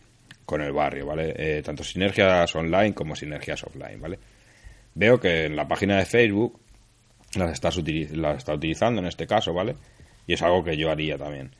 con 0.45 0.61
el 0.61 0.73
barrio, 0.73 1.07
¿vale? 1.07 1.33
Eh, 1.37 1.61
tanto 1.63 1.83
sinergias 1.83 2.53
online 2.55 2.93
como 2.93 3.15
sinergias 3.15 3.63
offline, 3.63 3.99
¿vale? 4.01 4.19
Veo 4.93 5.19
que 5.19 5.45
en 5.45 5.55
la 5.55 5.67
página 5.67 5.97
de 5.97 6.05
Facebook 6.05 6.59
las, 7.35 7.51
estás 7.51 7.77
las 8.11 8.37
está 8.37 8.53
utilizando 8.53 9.01
en 9.01 9.07
este 9.07 9.25
caso, 9.25 9.53
¿vale? 9.53 9.75
Y 10.27 10.33
es 10.33 10.41
algo 10.41 10.63
que 10.63 10.77
yo 10.77 10.91
haría 10.91 11.17
también. 11.17 11.51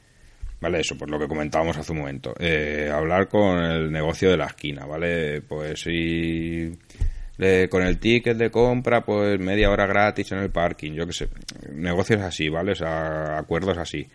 ¿Vale? 0.60 0.80
Eso, 0.80 0.98
por 0.98 1.10
lo 1.10 1.20
que 1.20 1.28
comentábamos 1.28 1.78
hace 1.78 1.92
un 1.92 2.00
momento. 2.00 2.34
Eh, 2.40 2.90
hablar 2.92 3.28
con 3.28 3.60
el 3.60 3.92
negocio 3.92 4.32
de 4.32 4.38
la 4.38 4.46
esquina, 4.46 4.86
¿vale? 4.86 5.42
Pues 5.42 5.82
si 5.82 6.72
con 7.70 7.84
el 7.84 8.00
ticket 8.00 8.38
de 8.38 8.50
compra, 8.50 9.04
pues 9.04 9.40
media 9.40 9.70
hora 9.70 9.86
gratis 9.86 10.32
en 10.32 10.40
el 10.40 10.52
parking, 10.52 10.94
yo 10.94 11.06
qué 11.06 11.14
sé. 11.14 11.28
Negocios 11.74 12.22
así, 12.22 12.50
¿vale? 12.50 12.72
O 12.72 12.76
sea, 12.76 13.38
acuerdos 13.38 13.78
así. 13.78 14.08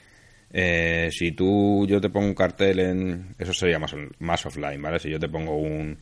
Eh, 0.52 1.08
si 1.12 1.32
tú, 1.32 1.86
yo 1.86 2.00
te 2.00 2.08
pongo 2.08 2.26
un 2.26 2.34
cartel 2.34 2.80
en... 2.80 3.34
Eso 3.38 3.52
sería 3.52 3.78
más, 3.78 3.94
más 4.18 4.44
offline, 4.46 4.80
¿vale? 4.80 4.98
Si 4.98 5.10
yo 5.10 5.18
te 5.18 5.28
pongo 5.28 5.56
un, 5.56 5.96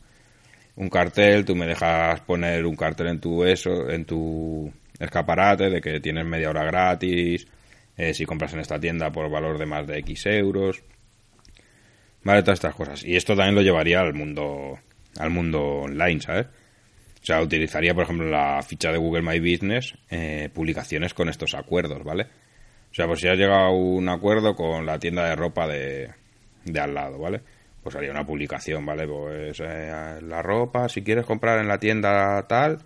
un 0.76 0.88
cartel, 0.88 1.44
tú 1.44 1.56
me 1.56 1.66
dejas 1.66 2.20
poner 2.20 2.64
un 2.64 2.76
cartel 2.76 3.08
en 3.08 3.20
tu 3.20 3.44
eso, 3.44 3.90
en 3.90 4.04
tu 4.04 4.72
escaparate 4.98 5.70
de 5.70 5.80
que 5.80 6.00
tienes 6.00 6.24
media 6.24 6.50
hora 6.50 6.64
gratis, 6.64 7.46
eh, 7.96 8.14
si 8.14 8.24
compras 8.24 8.52
en 8.54 8.60
esta 8.60 8.78
tienda 8.78 9.10
por 9.10 9.28
valor 9.28 9.58
de 9.58 9.66
más 9.66 9.86
de 9.86 9.98
X 9.98 10.26
euros, 10.26 10.82
vale, 12.22 12.42
todas 12.42 12.58
estas 12.58 12.74
cosas. 12.74 13.04
Y 13.04 13.16
esto 13.16 13.34
también 13.34 13.56
lo 13.56 13.62
llevaría 13.62 14.00
al 14.00 14.14
mundo, 14.14 14.78
al 15.18 15.30
mundo 15.30 15.60
online, 15.82 16.20
¿sabes? 16.20 16.46
O 17.20 17.24
sea, 17.24 17.42
utilizaría, 17.42 17.94
por 17.94 18.04
ejemplo, 18.04 18.28
la 18.28 18.62
ficha 18.62 18.92
de 18.92 18.98
Google 18.98 19.22
My 19.22 19.40
Business, 19.40 19.94
eh, 20.10 20.48
publicaciones 20.52 21.14
con 21.14 21.28
estos 21.28 21.54
acuerdos, 21.54 22.02
¿vale? 22.04 22.26
O 22.90 22.94
sea, 22.94 23.06
pues 23.06 23.20
si 23.20 23.28
has 23.28 23.36
llegado 23.36 23.66
a 23.66 23.70
un 23.70 24.08
acuerdo 24.08 24.54
con 24.54 24.86
la 24.86 24.98
tienda 24.98 25.28
de 25.28 25.36
ropa 25.36 25.66
de, 25.66 26.10
de 26.64 26.80
al 26.80 26.94
lado, 26.94 27.18
¿vale? 27.18 27.42
Pues 27.82 27.94
haría 27.96 28.10
una 28.10 28.24
publicación, 28.24 28.86
¿vale? 28.86 29.06
Pues 29.06 29.60
eh, 29.60 30.20
la 30.22 30.42
ropa, 30.42 30.88
si 30.88 31.02
quieres 31.02 31.26
comprar 31.26 31.58
en 31.58 31.68
la 31.68 31.78
tienda 31.78 32.46
tal, 32.48 32.78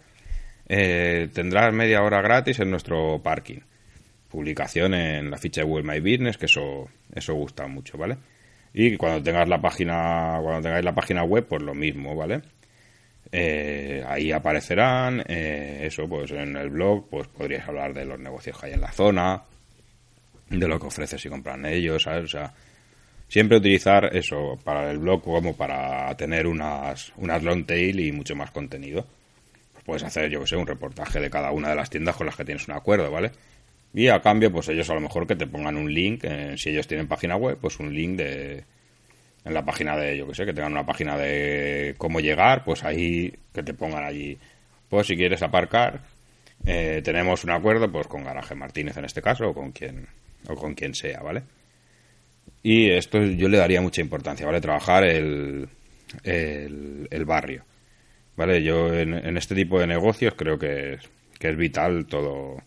eh, 0.68 1.28
tendrás 1.32 1.72
media 1.72 2.02
hora 2.02 2.22
gratis 2.22 2.60
en 2.60 2.70
nuestro 2.70 3.22
parking. 3.22 3.60
Publicación 4.28 4.94
en 4.94 5.30
la 5.30 5.36
ficha 5.36 5.60
de 5.60 5.66
Google 5.66 5.84
My 5.84 6.00
Business, 6.00 6.38
que 6.38 6.46
eso, 6.46 6.88
eso 7.14 7.34
gusta 7.34 7.66
mucho, 7.66 7.98
¿vale? 7.98 8.16
Y 8.74 8.96
cuando 8.96 9.22
tengas 9.22 9.48
la 9.48 9.60
página, 9.60 10.38
cuando 10.42 10.62
tengáis 10.62 10.84
la 10.84 10.94
página 10.94 11.24
web, 11.24 11.46
pues 11.46 11.62
lo 11.62 11.74
mismo, 11.74 12.16
¿vale? 12.16 12.40
Eh, 13.34 14.04
ahí 14.06 14.30
aparecerán, 14.30 15.24
eh, 15.26 15.84
eso, 15.84 16.06
pues 16.06 16.30
en 16.32 16.54
el 16.54 16.68
blog, 16.68 17.08
pues 17.08 17.28
podrías 17.28 17.66
hablar 17.66 17.94
de 17.94 18.04
los 18.04 18.20
negocios 18.20 18.58
que 18.60 18.66
hay 18.66 18.72
en 18.74 18.82
la 18.82 18.92
zona, 18.92 19.42
de 20.50 20.68
lo 20.68 20.78
que 20.78 20.86
ofreces 20.86 21.24
y 21.24 21.30
compran 21.30 21.64
ellos, 21.64 22.02
¿sabes? 22.02 22.24
O 22.24 22.28
sea, 22.28 22.52
siempre 23.28 23.56
utilizar 23.56 24.14
eso 24.14 24.58
para 24.62 24.90
el 24.90 24.98
blog 24.98 25.22
como 25.22 25.56
para 25.56 26.14
tener 26.16 26.46
unas, 26.46 27.10
unas 27.16 27.42
long 27.42 27.64
tail 27.64 28.00
y 28.00 28.12
mucho 28.12 28.36
más 28.36 28.50
contenido. 28.50 29.06
Pues 29.72 29.84
puedes 29.84 30.02
hacer, 30.02 30.30
yo 30.30 30.40
que 30.40 30.48
sé, 30.48 30.56
un 30.56 30.66
reportaje 30.66 31.18
de 31.18 31.30
cada 31.30 31.52
una 31.52 31.70
de 31.70 31.76
las 31.76 31.88
tiendas 31.88 32.16
con 32.16 32.26
las 32.26 32.36
que 32.36 32.44
tienes 32.44 32.68
un 32.68 32.74
acuerdo, 32.74 33.10
¿vale? 33.10 33.30
Y 33.94 34.08
a 34.08 34.20
cambio, 34.20 34.52
pues 34.52 34.68
ellos 34.68 34.88
a 34.90 34.94
lo 34.94 35.00
mejor 35.00 35.26
que 35.26 35.36
te 35.36 35.46
pongan 35.46 35.76
un 35.78 35.92
link, 35.92 36.24
eh, 36.24 36.54
si 36.58 36.68
ellos 36.68 36.86
tienen 36.86 37.08
página 37.08 37.36
web, 37.36 37.56
pues 37.58 37.80
un 37.80 37.94
link 37.94 38.16
de, 38.16 38.64
en 39.44 39.54
la 39.54 39.64
página 39.64 39.96
de, 39.96 40.16
yo 40.16 40.26
que 40.28 40.34
sé, 40.34 40.44
que 40.44 40.52
tengan 40.52 40.72
una 40.72 40.86
página 40.86 41.16
de 41.16 41.94
cómo 41.98 42.20
llegar, 42.20 42.64
pues 42.64 42.84
ahí 42.84 43.34
que 43.52 43.62
te 43.62 43.74
pongan 43.74 44.04
allí, 44.04 44.38
pues 44.88 45.06
si 45.06 45.16
quieres 45.16 45.42
aparcar, 45.42 46.00
eh, 46.64 47.00
tenemos 47.04 47.42
un 47.44 47.50
acuerdo 47.50 47.90
pues 47.90 48.06
con 48.06 48.24
Garaje 48.24 48.54
Martínez 48.54 48.96
en 48.96 49.04
este 49.04 49.22
caso, 49.22 49.48
o 49.48 49.54
con 49.54 49.72
quien, 49.72 50.06
o 50.48 50.54
con 50.54 50.74
quien 50.74 50.94
sea, 50.94 51.20
¿vale? 51.20 51.42
Y 52.62 52.90
esto 52.90 53.22
yo 53.22 53.48
le 53.48 53.58
daría 53.58 53.80
mucha 53.80 54.00
importancia, 54.00 54.46
¿vale? 54.46 54.60
Trabajar 54.60 55.04
el, 55.04 55.68
el, 56.22 57.24
barrio, 57.24 57.64
¿vale? 58.36 58.62
Yo 58.62 58.94
en, 58.94 59.14
en, 59.14 59.36
este 59.36 59.54
tipo 59.54 59.80
de 59.80 59.88
negocios 59.88 60.34
creo 60.36 60.58
que 60.58 60.94
es, 60.94 61.10
que 61.38 61.50
es 61.50 61.56
vital 61.56 62.06
todo, 62.06 62.62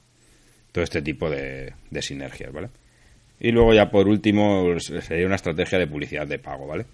todo 0.74 0.84
este 0.84 1.02
tipo 1.02 1.30
de, 1.30 1.74
de 1.90 2.02
sinergias, 2.02 2.52
¿vale? 2.52 2.70
Y 3.40 3.52
luego 3.52 3.74
ya 3.74 3.90
por 3.90 4.08
último 4.08 4.80
sería 4.80 5.26
una 5.26 5.36
estrategia 5.36 5.78
de 5.78 5.88
publicidad 5.88 6.28
de 6.28 6.40
pago, 6.40 6.68
¿vale? 6.68 6.86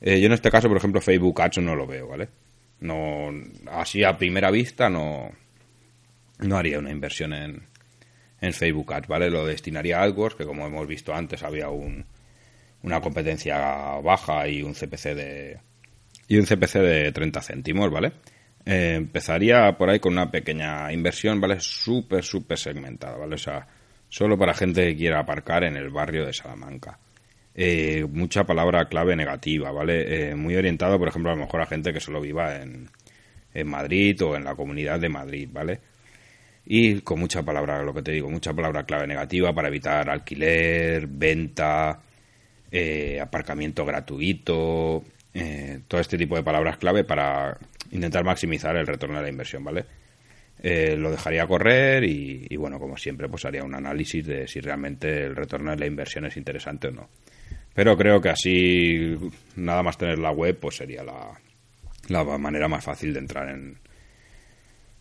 Eh, 0.00 0.20
yo 0.20 0.26
en 0.26 0.32
este 0.32 0.50
caso, 0.50 0.68
por 0.68 0.76
ejemplo, 0.76 1.00
Facebook 1.00 1.40
Ads 1.40 1.58
no 1.58 1.74
lo 1.74 1.86
veo, 1.86 2.08
¿vale? 2.08 2.28
No, 2.80 3.30
así 3.70 4.04
a 4.04 4.16
primera 4.16 4.50
vista 4.50 4.90
no, 4.90 5.30
no 6.40 6.56
haría 6.56 6.78
una 6.78 6.90
inversión 6.90 7.32
en, 7.32 7.62
en 8.40 8.52
Facebook 8.52 8.92
Ads, 8.92 9.08
¿vale? 9.08 9.30
Lo 9.30 9.46
destinaría 9.46 9.98
a 9.98 10.02
AdWords, 10.02 10.36
que 10.36 10.44
como 10.44 10.66
hemos 10.66 10.86
visto 10.86 11.14
antes 11.14 11.42
había 11.42 11.68
un, 11.68 12.04
una 12.82 13.00
competencia 13.00 13.98
baja 14.02 14.46
y 14.48 14.62
un 14.62 14.74
CPC 14.74 15.14
de 15.14 15.58
y 16.28 16.38
un 16.38 16.46
CPC 16.46 16.74
de 16.78 17.12
30 17.12 17.40
céntimos, 17.42 17.90
¿vale? 17.90 18.12
Eh, 18.64 18.94
empezaría 18.96 19.76
por 19.76 19.90
ahí 19.90 20.00
con 20.00 20.12
una 20.12 20.30
pequeña 20.30 20.90
inversión, 20.92 21.40
¿vale? 21.40 21.60
Súper, 21.60 22.24
súper 22.24 22.58
segmentada, 22.58 23.16
¿vale? 23.16 23.34
O 23.34 23.38
sea, 23.38 23.66
solo 24.14 24.38
para 24.38 24.54
gente 24.54 24.86
que 24.86 24.96
quiera 24.96 25.18
aparcar 25.18 25.64
en 25.64 25.76
el 25.76 25.90
barrio 25.90 26.24
de 26.24 26.32
Salamanca. 26.32 27.00
Eh, 27.52 28.06
mucha 28.08 28.44
palabra 28.44 28.84
clave 28.84 29.16
negativa, 29.16 29.72
¿vale? 29.72 30.30
Eh, 30.30 30.36
muy 30.36 30.54
orientado, 30.54 31.00
por 31.00 31.08
ejemplo, 31.08 31.32
a 31.32 31.34
lo 31.34 31.40
mejor 31.40 31.62
a 31.62 31.66
gente 31.66 31.92
que 31.92 31.98
solo 31.98 32.20
viva 32.20 32.62
en, 32.62 32.88
en 33.52 33.66
Madrid 33.68 34.22
o 34.22 34.36
en 34.36 34.44
la 34.44 34.54
comunidad 34.54 35.00
de 35.00 35.08
Madrid, 35.08 35.48
¿vale? 35.52 35.80
Y 36.64 37.00
con 37.00 37.18
mucha 37.18 37.42
palabra, 37.42 37.82
lo 37.82 37.92
que 37.92 38.02
te 38.02 38.12
digo, 38.12 38.30
mucha 38.30 38.54
palabra 38.54 38.84
clave 38.84 39.08
negativa 39.08 39.52
para 39.52 39.66
evitar 39.66 40.08
alquiler, 40.08 41.08
venta, 41.08 42.00
eh, 42.70 43.18
aparcamiento 43.20 43.84
gratuito, 43.84 45.02
todo 45.88 46.00
este 46.00 46.16
tipo 46.16 46.36
de 46.36 46.44
palabras 46.44 46.76
clave 46.76 47.02
para 47.02 47.58
intentar 47.90 48.22
maximizar 48.22 48.76
el 48.76 48.86
retorno 48.86 49.16
de 49.16 49.22
la 49.24 49.30
inversión, 49.30 49.64
¿vale? 49.64 49.84
Eh, 50.62 50.96
lo 50.96 51.10
dejaría 51.10 51.46
correr 51.46 52.04
y, 52.04 52.56
bueno, 52.56 52.78
como 52.78 52.96
siempre, 52.96 53.28
pues 53.28 53.44
haría 53.44 53.64
un 53.64 53.74
análisis 53.74 54.24
de 54.26 54.48
si 54.48 54.60
realmente 54.60 55.24
el 55.24 55.36
retorno 55.36 55.70
de 55.72 55.76
la 55.76 55.86
inversión 55.86 56.24
es 56.24 56.36
interesante 56.36 56.88
o 56.88 56.92
no. 56.92 57.08
Pero 57.74 57.96
creo 57.96 58.20
que 58.20 58.30
así, 58.30 59.16
nada 59.56 59.82
más 59.82 59.98
tener 59.98 60.18
la 60.18 60.30
web, 60.30 60.58
pues 60.58 60.76
sería 60.76 61.02
la, 61.02 61.32
la 62.08 62.24
manera 62.38 62.68
más 62.68 62.84
fácil 62.84 63.12
de 63.12 63.18
entrar 63.18 63.48
en, 63.50 63.78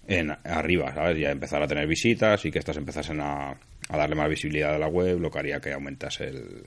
en 0.08 0.32
arriba, 0.32 0.94
¿sabes? 0.94 1.18
Ya 1.18 1.32
empezar 1.32 1.62
a 1.62 1.68
tener 1.68 1.88
visitas 1.88 2.44
y 2.46 2.52
que 2.52 2.60
estas 2.60 2.78
empezasen 2.78 3.22
a, 3.22 3.52
a 3.52 3.98
darle 3.98 4.16
más 4.16 4.30
visibilidad 4.30 4.76
a 4.76 4.80
la 4.80 4.88
web, 4.88 5.20
lo 5.20 5.30
que 5.32 5.40
haría 5.40 5.62
que 5.62 5.72
aumentase 5.72 6.26
el, 6.26 6.66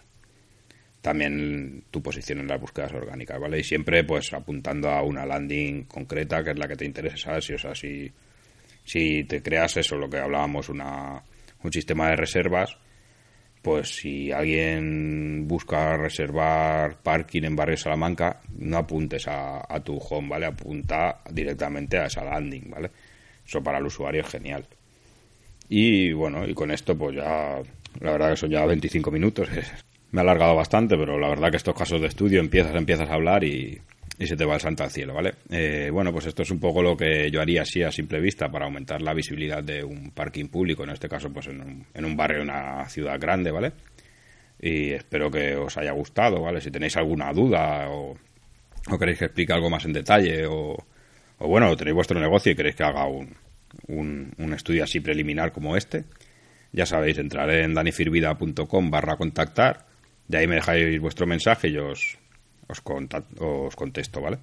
también 1.06 1.84
tu 1.92 2.02
posición 2.02 2.40
en 2.40 2.48
las 2.48 2.60
búsquedas 2.60 2.92
orgánicas, 2.92 3.38
¿vale? 3.38 3.60
Y 3.60 3.62
siempre 3.62 4.02
pues 4.02 4.32
apuntando 4.32 4.90
a 4.90 5.02
una 5.02 5.24
landing 5.24 5.84
concreta 5.84 6.42
que 6.42 6.50
es 6.50 6.58
la 6.58 6.66
que 6.66 6.74
te 6.74 6.84
interese, 6.84 7.16
¿sabes? 7.16 7.48
o 7.50 7.58
sea, 7.58 7.76
si, 7.76 8.10
si 8.86 9.24
te 9.24 9.42
creas 9.42 9.76
eso, 9.76 9.96
lo 9.96 10.08
que 10.08 10.18
hablábamos, 10.18 10.68
una, 10.68 11.22
un 11.62 11.72
sistema 11.72 12.08
de 12.08 12.16
reservas, 12.16 12.78
pues 13.60 13.96
si 13.96 14.30
alguien 14.30 15.48
busca 15.48 15.96
reservar 15.96 16.98
parking 17.02 17.42
en 17.42 17.56
Barrio 17.56 17.76
Salamanca, 17.76 18.40
no 18.56 18.78
apuntes 18.78 19.26
a, 19.26 19.66
tu 19.84 19.98
home, 19.98 20.28
¿vale? 20.28 20.46
Apunta 20.46 21.20
directamente 21.32 21.98
a 21.98 22.06
esa 22.06 22.24
landing, 22.24 22.70
¿vale? 22.70 22.92
Eso 23.44 23.60
para 23.60 23.78
el 23.78 23.86
usuario 23.86 24.20
es 24.20 24.28
genial. 24.28 24.64
Y 25.68 26.12
bueno, 26.12 26.46
y 26.46 26.54
con 26.54 26.70
esto 26.70 26.96
pues 26.96 27.16
ya, 27.16 27.60
la 28.00 28.12
verdad 28.12 28.30
que 28.30 28.36
son 28.36 28.50
ya 28.50 28.64
25 28.64 29.10
minutos, 29.10 29.48
me 30.12 30.20
ha 30.20 30.22
alargado 30.22 30.54
bastante, 30.54 30.96
pero 30.96 31.18
la 31.18 31.28
verdad 31.28 31.50
que 31.50 31.56
estos 31.56 31.74
casos 31.74 32.00
de 32.00 32.06
estudio 32.06 32.38
empiezas, 32.38 32.74
empiezas 32.76 33.10
a 33.10 33.14
hablar 33.14 33.42
y, 33.42 33.80
y 34.18 34.26
se 34.26 34.36
te 34.36 34.44
va 34.44 34.54
el 34.54 34.60
santo 34.60 34.82
al 34.82 34.90
cielo, 34.90 35.14
¿vale? 35.14 35.34
Eh, 35.50 35.90
bueno, 35.92 36.12
pues 36.12 36.26
esto 36.26 36.42
es 36.42 36.50
un 36.50 36.58
poco 36.58 36.82
lo 36.82 36.96
que 36.96 37.30
yo 37.30 37.40
haría 37.40 37.62
así 37.62 37.82
a 37.82 37.92
simple 37.92 38.20
vista 38.20 38.48
para 38.48 38.64
aumentar 38.64 39.02
la 39.02 39.12
visibilidad 39.12 39.62
de 39.62 39.84
un 39.84 40.10
parking 40.10 40.48
público, 40.48 40.84
en 40.84 40.90
este 40.90 41.08
caso 41.08 41.30
pues 41.30 41.48
en 41.48 41.60
un, 41.60 41.86
en 41.92 42.04
un 42.04 42.16
barrio, 42.16 42.42
una 42.42 42.88
ciudad 42.88 43.18
grande, 43.20 43.50
¿vale? 43.50 43.72
Y 44.60 44.92
espero 44.92 45.30
que 45.30 45.54
os 45.54 45.76
haya 45.76 45.92
gustado, 45.92 46.40
¿vale? 46.40 46.60
Si 46.62 46.70
tenéis 46.70 46.96
alguna 46.96 47.30
duda 47.32 47.90
o, 47.90 48.16
queréis 48.98 49.18
que 49.18 49.24
explique 49.26 49.52
algo 49.52 49.68
más 49.68 49.84
en 49.84 49.92
detalle 49.92 50.46
o, 50.46 50.76
o 51.38 51.48
bueno, 51.48 51.76
tenéis 51.76 51.94
vuestro 51.94 52.18
negocio 52.18 52.52
y 52.52 52.54
queréis 52.54 52.76
que 52.76 52.84
haga 52.84 53.06
un, 53.06 53.36
un, 53.88 54.32
un 54.38 54.52
estudio 54.54 54.84
así 54.84 55.00
preliminar 55.00 55.52
como 55.52 55.76
este, 55.76 56.04
ya 56.72 56.86
sabéis, 56.86 57.18
entraré 57.18 57.64
en 57.64 57.74
danifirvida.com 57.74 58.90
barra 58.90 59.16
contactar, 59.16 59.86
de 60.28 60.38
ahí 60.38 60.46
me 60.46 60.56
dejáis 60.56 60.98
vuestro 61.00 61.26
mensaje 61.26 61.68
y 61.68 61.76
os, 61.76 62.18
os, 62.68 62.82
os 63.38 63.76
contesto, 63.76 64.20
¿vale? 64.20 64.38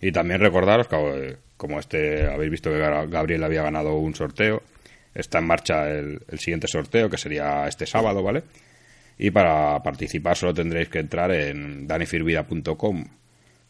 Y 0.00 0.12
también 0.12 0.40
recordaros 0.40 0.88
que, 0.88 1.36
como 1.56 1.80
este 1.80 2.26
habéis 2.26 2.50
visto 2.50 2.70
que 2.70 2.78
Gabriel 2.78 3.44
había 3.44 3.62
ganado 3.62 3.94
un 3.96 4.14
sorteo, 4.14 4.62
está 5.14 5.38
en 5.38 5.46
marcha 5.46 5.90
el, 5.90 6.20
el, 6.28 6.38
siguiente 6.38 6.68
sorteo, 6.68 7.10
que 7.10 7.18
sería 7.18 7.66
este 7.66 7.86
sábado, 7.86 8.22
¿vale? 8.22 8.44
Y 9.18 9.30
para 9.30 9.82
participar 9.82 10.36
solo 10.36 10.54
tendréis 10.54 10.88
que 10.88 11.00
entrar 11.00 11.32
en 11.32 11.88
danifirvida.com 11.88 13.04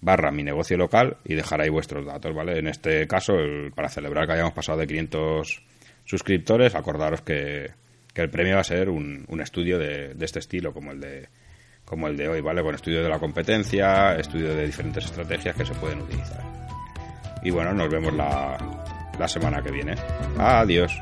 barra 0.01 0.31
mi 0.31 0.43
negocio 0.43 0.77
local 0.77 1.17
y 1.25 1.35
dejar 1.35 1.61
ahí 1.61 1.69
vuestros 1.69 2.07
datos, 2.07 2.35
¿vale? 2.35 2.59
En 2.59 2.69
este 2.69 3.07
caso, 3.07 3.35
el, 3.35 3.73
para 3.73 3.89
celebrar 3.89 4.27
que 4.27 4.35
hayamos 4.35 4.53
pasado 4.53 4.79
de 4.79 4.87
500 4.87 5.63
suscriptores, 6.05 6.75
acordaros 6.75 7.23
que, 7.23 7.71
que 8.15 8.23
el 8.23 8.31
premio 8.31 8.55
va 8.55 8.61
a 8.61 8.65
ser 8.65 8.89
un, 8.89 9.25
un 9.29 9.41
estudio 9.41 9.79
de, 9.79 10.15
de, 10.15 10.25
este 10.25 10.39
estilo, 10.39 10.73
como 10.73 10.93
el 10.93 11.01
de 11.01 11.29
como 11.89 12.07
el 12.07 12.17
de 12.17 12.29
hoy, 12.29 12.41
¿vale? 12.43 12.63
Con 12.63 12.75
estudio 12.75 13.03
de 13.03 13.09
la 13.09 13.19
competencia, 13.19 14.15
estudio 14.17 14.55
de 14.55 14.67
diferentes 14.67 15.07
estrategias 15.07 15.57
que 15.57 15.65
se 15.65 15.75
pueden 15.75 16.03
utilizar. 16.03 16.43
Y 17.43 17.51
bueno, 17.51 17.73
nos 17.73 17.89
vemos 17.89 18.13
la, 18.13 18.59
la 19.19 19.29
semana 19.29 19.63
que 19.63 19.71
viene. 19.71 19.95
Adiós. 20.37 20.93